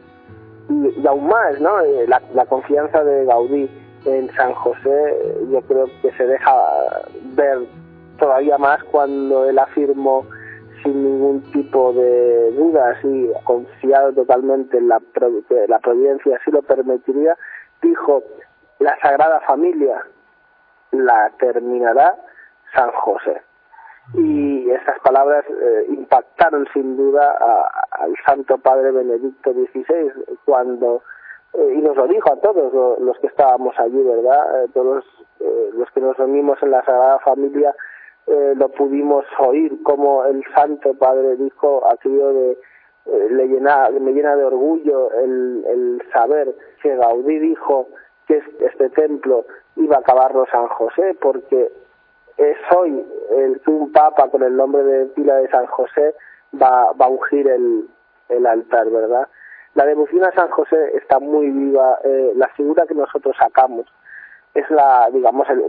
y, 0.69 1.07
aún 1.07 1.27
más, 1.27 1.59
¿no? 1.59 1.81
Eh, 1.81 2.05
la, 2.07 2.21
la, 2.33 2.45
confianza 2.45 3.03
de 3.03 3.25
Gaudí 3.25 3.69
en 4.05 4.29
San 4.35 4.53
José 4.53 5.45
yo 5.51 5.61
creo 5.61 5.85
que 6.01 6.11
se 6.13 6.25
deja 6.25 6.53
ver 7.35 7.59
todavía 8.17 8.57
más 8.57 8.83
cuando 8.85 9.49
él 9.49 9.59
afirmó 9.59 10.25
sin 10.83 11.03
ningún 11.03 11.41
tipo 11.51 11.93
de 11.93 12.51
dudas 12.51 12.97
y 13.03 13.29
confiado 13.43 14.13
totalmente 14.13 14.77
en 14.77 14.89
la, 14.89 15.01
la 15.67 15.79
providencia 15.79 16.37
así 16.39 16.51
lo 16.51 16.61
permitiría, 16.61 17.37
dijo 17.81 18.23
la 18.83 18.99
Sagrada 18.99 19.39
Familia 19.41 20.05
la 20.91 21.31
terminará 21.39 22.17
San 22.75 22.91
José. 22.91 23.41
Y 24.13 24.69
estas 24.69 24.99
palabras 24.99 25.45
eh, 25.49 25.85
impactaron 25.87 26.67
sin 26.73 26.97
duda 26.97 27.37
al 27.91 28.13
Santo 28.25 28.57
Padre 28.57 28.91
Benedicto 28.91 29.53
XVI 29.53 30.11
cuando, 30.43 31.01
eh, 31.53 31.75
y 31.77 31.81
nos 31.81 31.95
lo 31.95 32.07
dijo 32.07 32.33
a 32.33 32.41
todos 32.41 32.99
los, 32.99 33.17
que 33.19 33.27
estábamos 33.27 33.73
allí, 33.79 34.03
¿verdad? 34.03 34.63
Eh, 34.63 34.67
todos 34.73 35.05
los 35.73 35.89
que 35.91 36.01
nos 36.01 36.17
reunimos 36.17 36.61
en 36.61 36.71
la 36.71 36.83
Sagrada 36.83 37.19
Familia 37.19 37.73
lo 38.25 38.69
pudimos 38.69 39.25
oír 39.39 39.83
como 39.83 40.23
el 40.25 40.43
Santo 40.55 40.93
Padre 40.93 41.35
dijo 41.35 41.85
aquello 41.89 42.31
de 42.33 42.57
le 43.05 43.47
llena, 43.47 43.89
me 43.99 44.13
llena 44.13 44.37
de 44.37 44.45
orgullo 44.45 45.11
el, 45.11 45.65
el 45.67 46.01
saber 46.13 46.55
que 46.81 46.95
Gaudí 46.95 47.39
dijo 47.39 47.89
que 48.27 48.41
este 48.59 48.89
templo 48.89 49.45
iba 49.75 49.97
a 49.97 49.99
acabarlo 49.99 50.45
San 50.51 50.67
José, 50.67 51.15
porque 51.21 51.71
es 52.37 52.57
hoy 52.75 53.05
el 53.37 53.61
un 53.67 53.91
papa 53.91 54.29
con 54.29 54.43
el 54.43 54.55
nombre 54.55 54.83
de 54.83 55.05
pila 55.07 55.35
de 55.35 55.49
San 55.49 55.67
José 55.67 56.15
va, 56.61 56.91
va 56.93 57.05
a 57.05 57.09
ungir 57.09 57.47
el, 57.47 57.87
el 58.29 58.45
altar, 58.45 58.89
¿verdad? 58.89 59.27
La 59.75 59.85
devoción 59.85 60.23
a 60.23 60.31
San 60.33 60.49
José 60.49 60.95
está 60.95 61.19
muy 61.19 61.49
viva, 61.49 61.97
eh, 62.03 62.33
la 62.35 62.47
figura 62.49 62.85
que 62.87 62.93
nosotros 62.93 63.35
sacamos 63.39 63.87
es 64.53 64.69
la, 64.69 65.09
digamos, 65.11 65.49
el, 65.49 65.63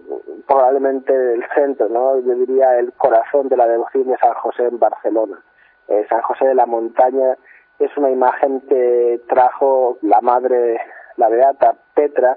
probablemente 0.47 1.13
el 1.15 1.43
centro, 1.55 1.89
¿no? 1.89 2.19
Yo 2.21 2.35
diría 2.35 2.79
el 2.79 2.93
corazón 2.93 3.49
de 3.49 3.57
la 3.57 3.67
devoción 3.67 4.07
de 4.09 4.19
San 4.19 4.35
José 4.35 4.65
en 4.67 4.79
Barcelona. 4.79 5.41
Eh, 5.89 6.05
San 6.09 6.21
José 6.21 6.47
de 6.47 6.55
la 6.55 6.67
Montaña 6.67 7.37
es 7.79 7.97
una 7.97 8.11
imagen 8.11 8.61
que 8.63 9.21
trajo 9.27 9.97
la 10.03 10.21
madre, 10.21 10.79
la 11.17 11.29
beata 11.29 11.77
Petra, 11.95 12.37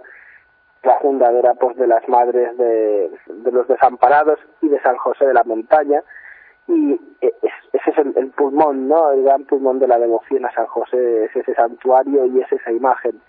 la 0.84 1.00
fundadora 1.00 1.54
pues 1.56 1.76
de 1.78 1.88
las 1.88 2.08
madres 2.08 2.58
de, 2.58 3.12
los 3.52 3.68
desamparados 3.68 4.40
y 4.62 4.70
de 4.70 4.80
San 4.82 4.98
José 4.98 5.26
de 5.26 5.34
la 5.34 5.44
Montaña, 5.44 6.02
y 6.68 7.00
e, 7.22 7.34
ese 7.74 7.92
es 7.92 7.98
el, 7.98 8.30
pulmón, 8.32 8.88
¿no? 8.88 9.12
El 9.12 9.24
gran 9.24 9.46
pulmón 9.46 9.80
de 9.80 9.88
la 9.88 9.98
devoción 9.98 10.46
a 10.46 10.54
San 10.54 10.66
José, 10.68 11.26
es 11.26 11.36
ese 11.36 11.54
santuario 11.56 12.26
y 12.26 12.42
es 12.42 12.52
esa 12.52 12.72
imagen. 12.72 13.22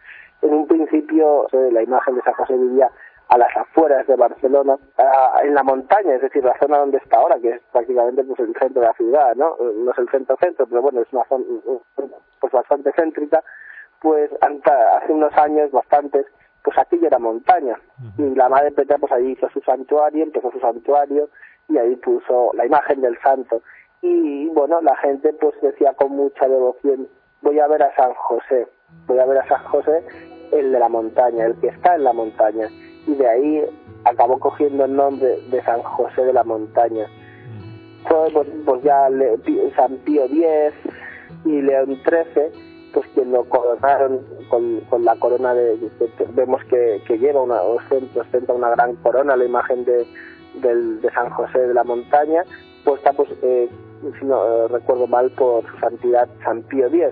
En 0.43 0.55
un 0.55 0.67
principio, 0.67 1.47
la 1.53 1.83
imagen 1.83 2.15
de 2.15 2.23
San 2.23 2.35
José 2.35 2.57
vivía 2.57 2.91
a 3.29 3.37
las 3.37 3.55
afueras 3.57 4.07
de 4.07 4.17
Barcelona, 4.17 4.77
en 5.43 5.55
la 5.55 5.63
montaña, 5.63 6.15
es 6.15 6.23
decir, 6.23 6.43
la 6.43 6.59
zona 6.59 6.79
donde 6.79 6.99
está 6.99 7.19
ahora, 7.19 7.39
que 7.39 7.51
es 7.51 7.63
prácticamente 7.73 8.25
pues 8.25 8.41
el 8.41 8.55
centro 8.59 8.81
de 8.81 8.87
la 8.87 8.95
ciudad, 8.95 9.35
¿no? 9.37 9.57
No 9.59 9.91
es 9.91 9.99
el 9.99 10.09
centro-centro, 10.09 10.67
pero 10.67 10.81
bueno, 10.81 11.03
es 11.03 11.13
una 11.13 11.25
zona 11.25 11.45
pues 12.41 12.53
bastante 12.53 12.91
céntrica, 12.93 13.43
pues 14.01 14.31
hace 14.41 15.13
unos 15.13 15.33
años, 15.37 15.71
bastantes, 15.71 16.27
pues 16.63 16.77
aquí 16.79 16.99
era 17.03 17.19
montaña. 17.19 17.79
Y 18.17 18.35
la 18.35 18.49
Madre 18.49 18.73
Petra 18.73 18.99
pues 18.99 19.13
ahí 19.13 19.33
hizo 19.33 19.49
su 19.51 19.61
santuario, 19.61 20.25
empezó 20.25 20.51
su 20.51 20.61
santuario, 20.61 21.29
y 21.69 21.79
ahí 21.79 21.97
puso 21.97 22.51
la 22.55 22.67
imagen 22.67 23.01
del 23.01 23.19
santo. 23.21 23.63
Y 24.01 24.47
bueno, 24.49 24.81
la 24.81 24.97
gente 24.97 25.33
pues 25.35 25.55
decía 25.61 25.93
con 25.95 26.13
mucha 26.13 26.47
devoción, 26.47 27.09
voy 27.43 27.59
a 27.59 27.67
ver 27.67 27.83
a 27.83 27.95
San 27.97 28.15
José, 28.15 28.69
voy 29.07 29.19
a 29.19 29.27
ver 29.27 29.39
a 29.39 29.49
San 29.49 29.65
José, 29.65 30.05
el 30.53 30.73
de 30.73 30.79
la 30.79 30.89
montaña, 30.89 31.47
el 31.47 31.59
que 31.61 31.69
está 31.69 31.97
en 31.97 32.05
la 32.05 32.13
montaña. 32.13 32.69
Y 33.07 33.15
de 33.15 33.29
ahí 33.29 33.65
acabó 34.05 34.39
cogiendo 34.39 34.85
el 34.85 34.95
nombre 34.95 35.41
de 35.51 35.63
San 35.65 35.83
José 35.83 36.25
de 36.25 36.33
la 36.33 36.45
montaña. 36.45 37.07
Fue 38.09 38.31
pues, 38.33 38.49
pues 38.65 38.83
ya 38.83 39.09
San 39.77 39.97
Pío 39.99 40.25
X 40.25 40.75
y 41.45 41.63
León 41.63 42.01
XIII, 42.05 42.68
pues 42.99 43.11
quien 43.15 43.31
lo 43.31 43.45
coronaron 43.45 44.27
con, 44.51 44.81
con 44.91 45.05
la 45.05 45.15
corona 45.21 45.55
de, 45.55 45.79
vemos 46.35 46.61
que, 46.65 47.01
que 47.07 47.17
lleva 47.17 47.41
una 47.41 47.63
ostenta, 47.63 48.23
ostenta 48.23 48.53
una 48.53 48.71
gran 48.71 48.97
corona 48.97 49.37
la 49.37 49.45
imagen 49.45 49.85
de, 49.85 50.05
del, 50.55 51.01
de 51.01 51.09
San 51.13 51.31
José 51.31 51.61
de 51.61 51.75
la 51.75 51.85
Montaña, 51.85 52.43
puesta, 52.85 53.13
pues, 53.13 53.29
eh, 53.43 53.69
si 54.19 54.25
no 54.25 54.45
eh, 54.45 54.67
recuerdo 54.67 55.07
mal, 55.07 55.31
por 55.31 55.65
su 55.71 55.79
santidad 55.79 56.29
San 56.43 56.63
Pío 56.65 56.89
X, 56.89 57.05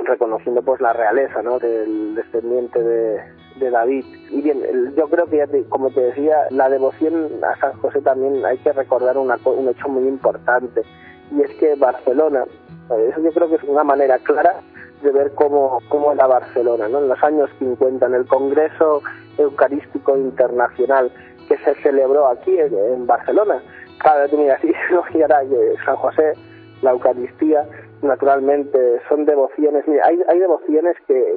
reconociendo 0.00 0.62
pues 0.62 0.80
la 0.80 0.92
realeza 0.92 1.42
¿no? 1.42 1.60
del 1.60 2.16
descendiente 2.16 2.82
de, 2.82 3.20
de 3.60 3.70
David. 3.70 4.04
Y 4.30 4.42
bien, 4.42 4.94
yo 4.96 5.08
creo 5.08 5.26
que, 5.26 5.36
ya 5.36 5.46
como 5.68 5.90
te 5.90 6.00
decía, 6.00 6.38
la 6.50 6.68
devoción 6.68 7.30
a 7.44 7.56
San 7.60 7.74
José 7.74 8.00
también 8.00 8.44
hay 8.44 8.58
que 8.58 8.72
recordar 8.72 9.16
una, 9.16 9.38
un 9.44 9.68
hecho 9.68 9.88
muy 9.88 10.08
importante, 10.08 10.82
y 11.30 11.40
es 11.40 11.54
que 11.60 11.76
Barcelona, 11.76 12.46
eh, 12.90 13.10
eso 13.12 13.22
yo 13.22 13.30
creo 13.30 13.48
que 13.48 13.54
es 13.54 13.62
una 13.62 13.84
manera 13.84 14.18
clara 14.18 14.56
de 15.04 15.12
ver 15.12 15.32
cómo, 15.34 15.78
cómo 15.88 16.12
era 16.12 16.26
Barcelona, 16.26 16.88
¿no? 16.88 16.98
En 16.98 17.08
los 17.08 17.22
años 17.22 17.50
50, 17.58 18.06
en 18.06 18.14
el 18.14 18.26
Congreso 18.26 19.02
Eucarístico 19.38 20.16
Internacional, 20.16 21.12
que 21.46 21.56
se 21.58 21.74
celebró 21.76 22.26
aquí 22.26 22.58
en, 22.58 23.06
Barcelona. 23.06 23.62
Claro, 23.98 24.28
tú 24.28 24.38
miras, 24.38 24.60
y 25.14 25.22
ahora 25.22 25.42
San 25.84 25.96
José, 25.96 26.32
la 26.82 26.90
Eucaristía, 26.90 27.68
naturalmente 28.02 29.00
son 29.08 29.24
devociones. 29.24 29.86
Mira, 29.86 30.06
hay, 30.06 30.20
hay 30.28 30.38
devociones 30.38 30.96
que 31.06 31.36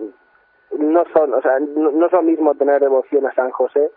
no 0.79 1.03
son, 1.13 1.33
o 1.33 1.41
sea, 1.41 1.59
no, 1.59 2.05
es 2.05 2.11
lo 2.11 2.21
mismo 2.21 2.55
tener 2.55 2.81
devoción 2.81 3.25
a 3.25 3.33
San 3.33 3.51
José, 3.51 3.91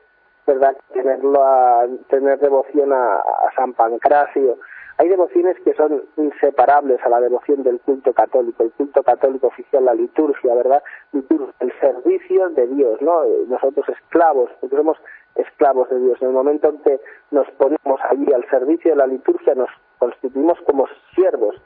¿verdad? 0.47 0.77
Tenerlo 0.93 1.43
a, 1.45 1.87
tener 2.09 2.39
devoción 2.39 2.93
a, 2.93 3.17
a 3.17 3.55
San 3.57 3.73
Pancracio, 3.73 4.59
hay 5.01 5.09
devociones 5.09 5.59
que 5.61 5.73
son 5.73 6.05
inseparables 6.19 7.01
a 7.03 7.09
la 7.09 7.21
devoción 7.21 7.63
del 7.63 7.81
culto 7.81 8.13
católico, 8.13 8.65
el 8.65 8.71
culto 8.73 9.03
católico 9.03 9.47
oficial, 9.47 9.83
la 9.83 9.95
liturgia, 9.95 10.55
¿verdad? 10.55 10.83
El 11.15 11.73
servicio 11.81 12.51
de 12.51 12.67
Dios, 12.67 13.01
¿no? 13.01 13.25
Nosotros 13.49 13.89
esclavos, 13.89 14.51
nosotros 14.61 14.79
somos 14.79 14.99
esclavos 15.37 15.89
de 15.89 16.01
Dios. 16.01 16.21
En 16.21 16.29
el 16.29 16.35
momento 16.35 16.69
en 16.69 16.83
que 16.83 17.01
nos 17.31 17.51
ponemos 17.53 17.99
allí 18.11 18.31
al 18.31 18.47
servicio 18.51 18.91
de 18.91 18.99
la 18.99 19.07
liturgia, 19.07 19.55
nos 19.55 19.71
constituimos 19.99 20.61
como 20.67 20.87
siervos 21.15 21.57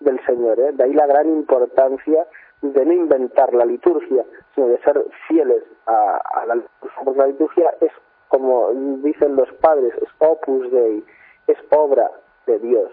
del 0.00 0.22
Señor. 0.26 0.60
¿eh? 0.60 0.72
De 0.72 0.84
ahí 0.84 0.92
la 0.92 1.06
gran 1.06 1.28
importancia 1.28 2.26
de 2.60 2.84
no 2.84 2.92
inventar 2.92 3.54
la 3.54 3.64
liturgia, 3.64 4.22
sino 4.54 4.66
de 4.66 4.78
ser 4.82 5.02
fieles 5.28 5.64
a, 5.86 6.44
la 6.46 6.56
liturgia. 6.56 7.02
Porque 7.02 7.20
la 7.20 7.26
liturgia 7.28 7.74
es, 7.80 7.92
como 8.28 8.70
dicen 9.02 9.34
los 9.34 9.50
padres, 9.62 9.94
es 9.96 10.10
opus 10.18 10.70
dei, 10.70 11.02
es 11.46 11.56
obra 11.70 12.10
de 12.46 12.58
Dios. 12.58 12.90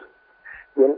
Bien, 0.76 0.98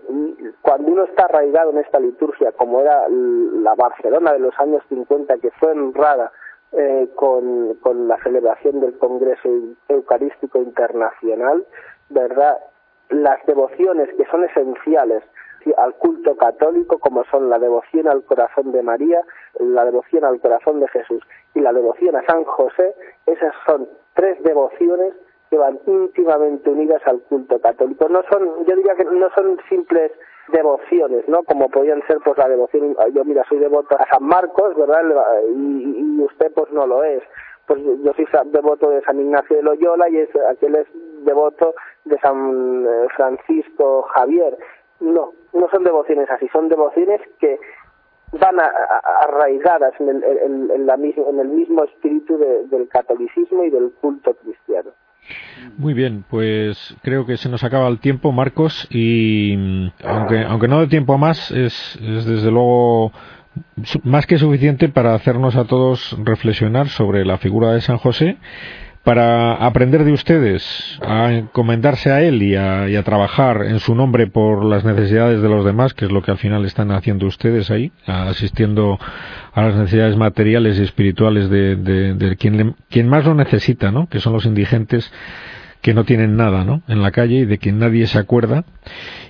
cuando 0.61 0.91
uno 0.91 1.03
está 1.05 1.25
arraigado 1.25 1.71
en 1.71 1.79
esta 1.79 1.99
liturgia, 1.99 2.51
como 2.51 2.81
era 2.81 3.07
la 3.09 3.73
Barcelona 3.75 4.33
de 4.33 4.39
los 4.39 4.57
años 4.59 4.83
50, 4.89 5.37
que 5.37 5.51
fue 5.51 5.71
honrada 5.71 6.31
eh, 6.73 7.09
con, 7.15 7.75
con 7.75 8.07
la 8.07 8.21
celebración 8.21 8.79
del 8.79 8.97
Congreso 8.97 9.49
Eucarístico 9.87 10.59
Internacional, 10.59 11.65
¿verdad? 12.09 12.59
Las 13.09 13.45
devociones 13.45 14.09
que 14.15 14.25
son 14.25 14.43
esenciales 14.43 15.23
al 15.77 15.93
culto 15.95 16.35
católico, 16.35 16.97
como 16.99 17.23
son 17.25 17.49
la 17.49 17.59
devoción 17.59 18.07
al 18.07 18.23
corazón 18.23 18.71
de 18.71 18.81
María, 18.81 19.21
la 19.59 19.85
devoción 19.85 20.25
al 20.25 20.39
corazón 20.39 20.79
de 20.79 20.87
Jesús 20.87 21.23
y 21.53 21.59
la 21.59 21.73
devoción 21.73 22.15
a 22.15 22.25
San 22.25 22.43
José, 22.45 22.95
esas 23.25 23.53
son 23.65 23.87
tres 24.13 24.41
devociones 24.43 25.13
que 25.51 25.57
van 25.57 25.77
íntimamente 25.85 26.69
unidas 26.69 27.01
al 27.05 27.19
culto 27.23 27.59
católico. 27.59 28.07
No 28.07 28.23
son, 28.31 28.65
yo 28.65 28.73
diría 28.73 28.95
que 28.95 29.03
no 29.03 29.29
son 29.35 29.59
simples 29.67 30.13
devociones, 30.47 31.27
¿no? 31.27 31.43
Como 31.43 31.69
podían 31.69 32.01
ser 32.07 32.19
pues 32.23 32.37
la 32.37 32.47
devoción, 32.47 32.95
yo 33.13 33.25
mira, 33.25 33.43
soy 33.49 33.59
devoto 33.59 33.99
a 33.99 34.07
San 34.09 34.23
Marcos, 34.23 34.75
¿verdad? 34.77 35.01
Y, 35.49 36.21
usted 36.21 36.53
pues 36.53 36.71
no 36.71 36.87
lo 36.87 37.03
es. 37.03 37.21
Pues 37.67 37.81
yo 37.83 38.13
soy 38.13 38.25
devoto 38.45 38.91
de 38.91 39.01
San 39.01 39.19
Ignacio 39.19 39.57
de 39.57 39.63
Loyola 39.63 40.09
y 40.09 40.19
es, 40.19 40.29
aquel 40.49 40.75
es 40.75 40.87
devoto 41.25 41.75
de 42.05 42.17
San 42.19 42.85
eh, 42.87 43.07
Francisco 43.13 44.03
Javier. 44.03 44.57
No, 45.01 45.33
no 45.51 45.69
son 45.69 45.83
devociones 45.83 46.29
así, 46.29 46.47
son 46.47 46.69
devociones 46.69 47.19
que 47.39 47.59
van 48.39 48.57
arraigadas 48.59 49.99
en 49.99 50.09
el, 50.09 50.23
en, 50.23 50.85
la 50.85 50.93
en 50.95 51.39
el 51.39 51.47
mismo 51.49 51.83
espíritu 51.83 52.37
del 52.37 52.87
catolicismo 52.87 53.65
y 53.65 53.69
del 53.69 53.91
culto 53.99 54.33
cristiano. 54.35 54.91
Muy 55.77 55.93
bien, 55.93 56.25
pues 56.29 56.95
creo 57.01 57.25
que 57.25 57.37
se 57.37 57.49
nos 57.49 57.63
acaba 57.63 57.87
el 57.87 57.99
tiempo, 57.99 58.31
Marcos, 58.31 58.87
y 58.89 59.55
mm, 59.57 59.91
aunque, 60.03 60.43
aunque 60.43 60.67
no 60.67 60.79
de 60.79 60.87
tiempo 60.87 61.13
a 61.13 61.17
más, 61.17 61.51
es, 61.51 61.95
es 62.01 62.25
desde 62.25 62.51
luego 62.51 63.11
más 64.03 64.25
que 64.25 64.37
suficiente 64.37 64.89
para 64.89 65.13
hacernos 65.13 65.55
a 65.55 65.65
todos 65.65 66.15
reflexionar 66.23 66.87
sobre 66.89 67.25
la 67.25 67.37
figura 67.37 67.73
de 67.73 67.81
San 67.81 67.97
José 67.97 68.37
para 69.03 69.55
aprender 69.55 70.03
de 70.03 70.11
ustedes, 70.11 70.99
a 71.01 71.33
encomendarse 71.33 72.11
a 72.11 72.21
Él 72.21 72.43
y 72.43 72.55
a, 72.55 73.03
trabajar 73.03 73.63
en 73.65 73.79
su 73.79 73.95
nombre 73.95 74.27
por 74.27 74.63
las 74.63 74.85
necesidades 74.85 75.41
de 75.41 75.49
los 75.49 75.65
demás, 75.65 75.95
que 75.95 76.05
es 76.05 76.11
lo 76.11 76.21
que 76.21 76.31
al 76.31 76.37
final 76.37 76.65
están 76.65 76.91
haciendo 76.91 77.25
ustedes 77.25 77.71
ahí, 77.71 77.91
asistiendo 78.05 78.99
a 79.53 79.61
las 79.63 79.75
necesidades 79.75 80.15
materiales 80.17 80.77
y 80.77 80.83
espirituales 80.83 81.49
de, 81.49 81.75
de, 81.75 82.35
quien, 82.35 82.75
quien 82.89 83.09
más 83.09 83.25
lo 83.25 83.33
necesita, 83.33 83.91
¿no? 83.91 84.07
que 84.07 84.19
son 84.19 84.33
los 84.33 84.45
indigentes 84.45 85.11
que 85.81 85.93
no 85.93 86.03
tienen 86.03 86.37
nada 86.37 86.63
¿no? 86.63 86.81
en 86.87 87.01
la 87.01 87.11
calle 87.11 87.35
y 87.35 87.45
de 87.45 87.57
quien 87.57 87.79
nadie 87.79 88.07
se 88.07 88.19
acuerda 88.19 88.63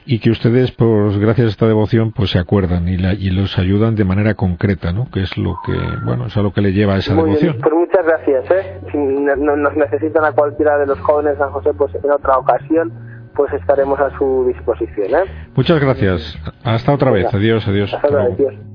y 0.06 0.20
que 0.20 0.32
ustedes, 0.32 0.72
pues 0.72 1.18
gracias 1.18 1.48
a 1.48 1.50
esta 1.50 1.68
devoción, 1.68 2.12
pues 2.12 2.32
se 2.32 2.40
acuerdan 2.40 2.88
y, 2.88 2.98
la, 2.98 3.14
y 3.14 3.30
los 3.30 3.58
ayudan 3.58 3.96
de 3.96 4.04
manera 4.04 4.34
concreta, 4.34 4.92
¿no? 4.92 5.10
Que 5.12 5.22
es 5.22 5.38
lo 5.38 5.58
que, 5.66 5.74
bueno, 6.04 6.26
es 6.26 6.36
a 6.36 6.42
lo 6.42 6.52
que 6.52 6.62
le 6.62 6.74
lleva 6.74 6.96
a 6.96 6.98
esa 6.98 7.14
devoción. 7.14 7.58
pues 7.62 7.74
muchas 7.74 8.06
gracias, 8.06 8.52
¿eh? 8.52 8.80
Si 8.92 8.98
nos 8.98 9.76
necesitan 9.76 10.26
a 10.26 10.32
cualquiera 10.32 10.78
de 10.80 10.88
los 10.88 11.00
jóvenes 11.00 11.38
San 11.38 11.52
José, 11.52 11.72
pues 11.78 11.94
en 11.96 12.12
otra 12.12 12.38
ocasión, 12.38 12.92
pues 13.36 13.54
estaremos 13.54 14.00
a 14.00 14.10
su 14.18 14.46
disposición, 14.48 15.24
¿eh? 15.24 15.32
Muchas 15.56 15.80
gracias. 15.80 16.38
Hasta 16.64 16.94
otra 16.94 17.12
vez. 17.12 17.34
Adiós, 17.34 17.68
adiós. 17.68 17.94
Hasta 17.94 18.08
adiós. 18.08 18.71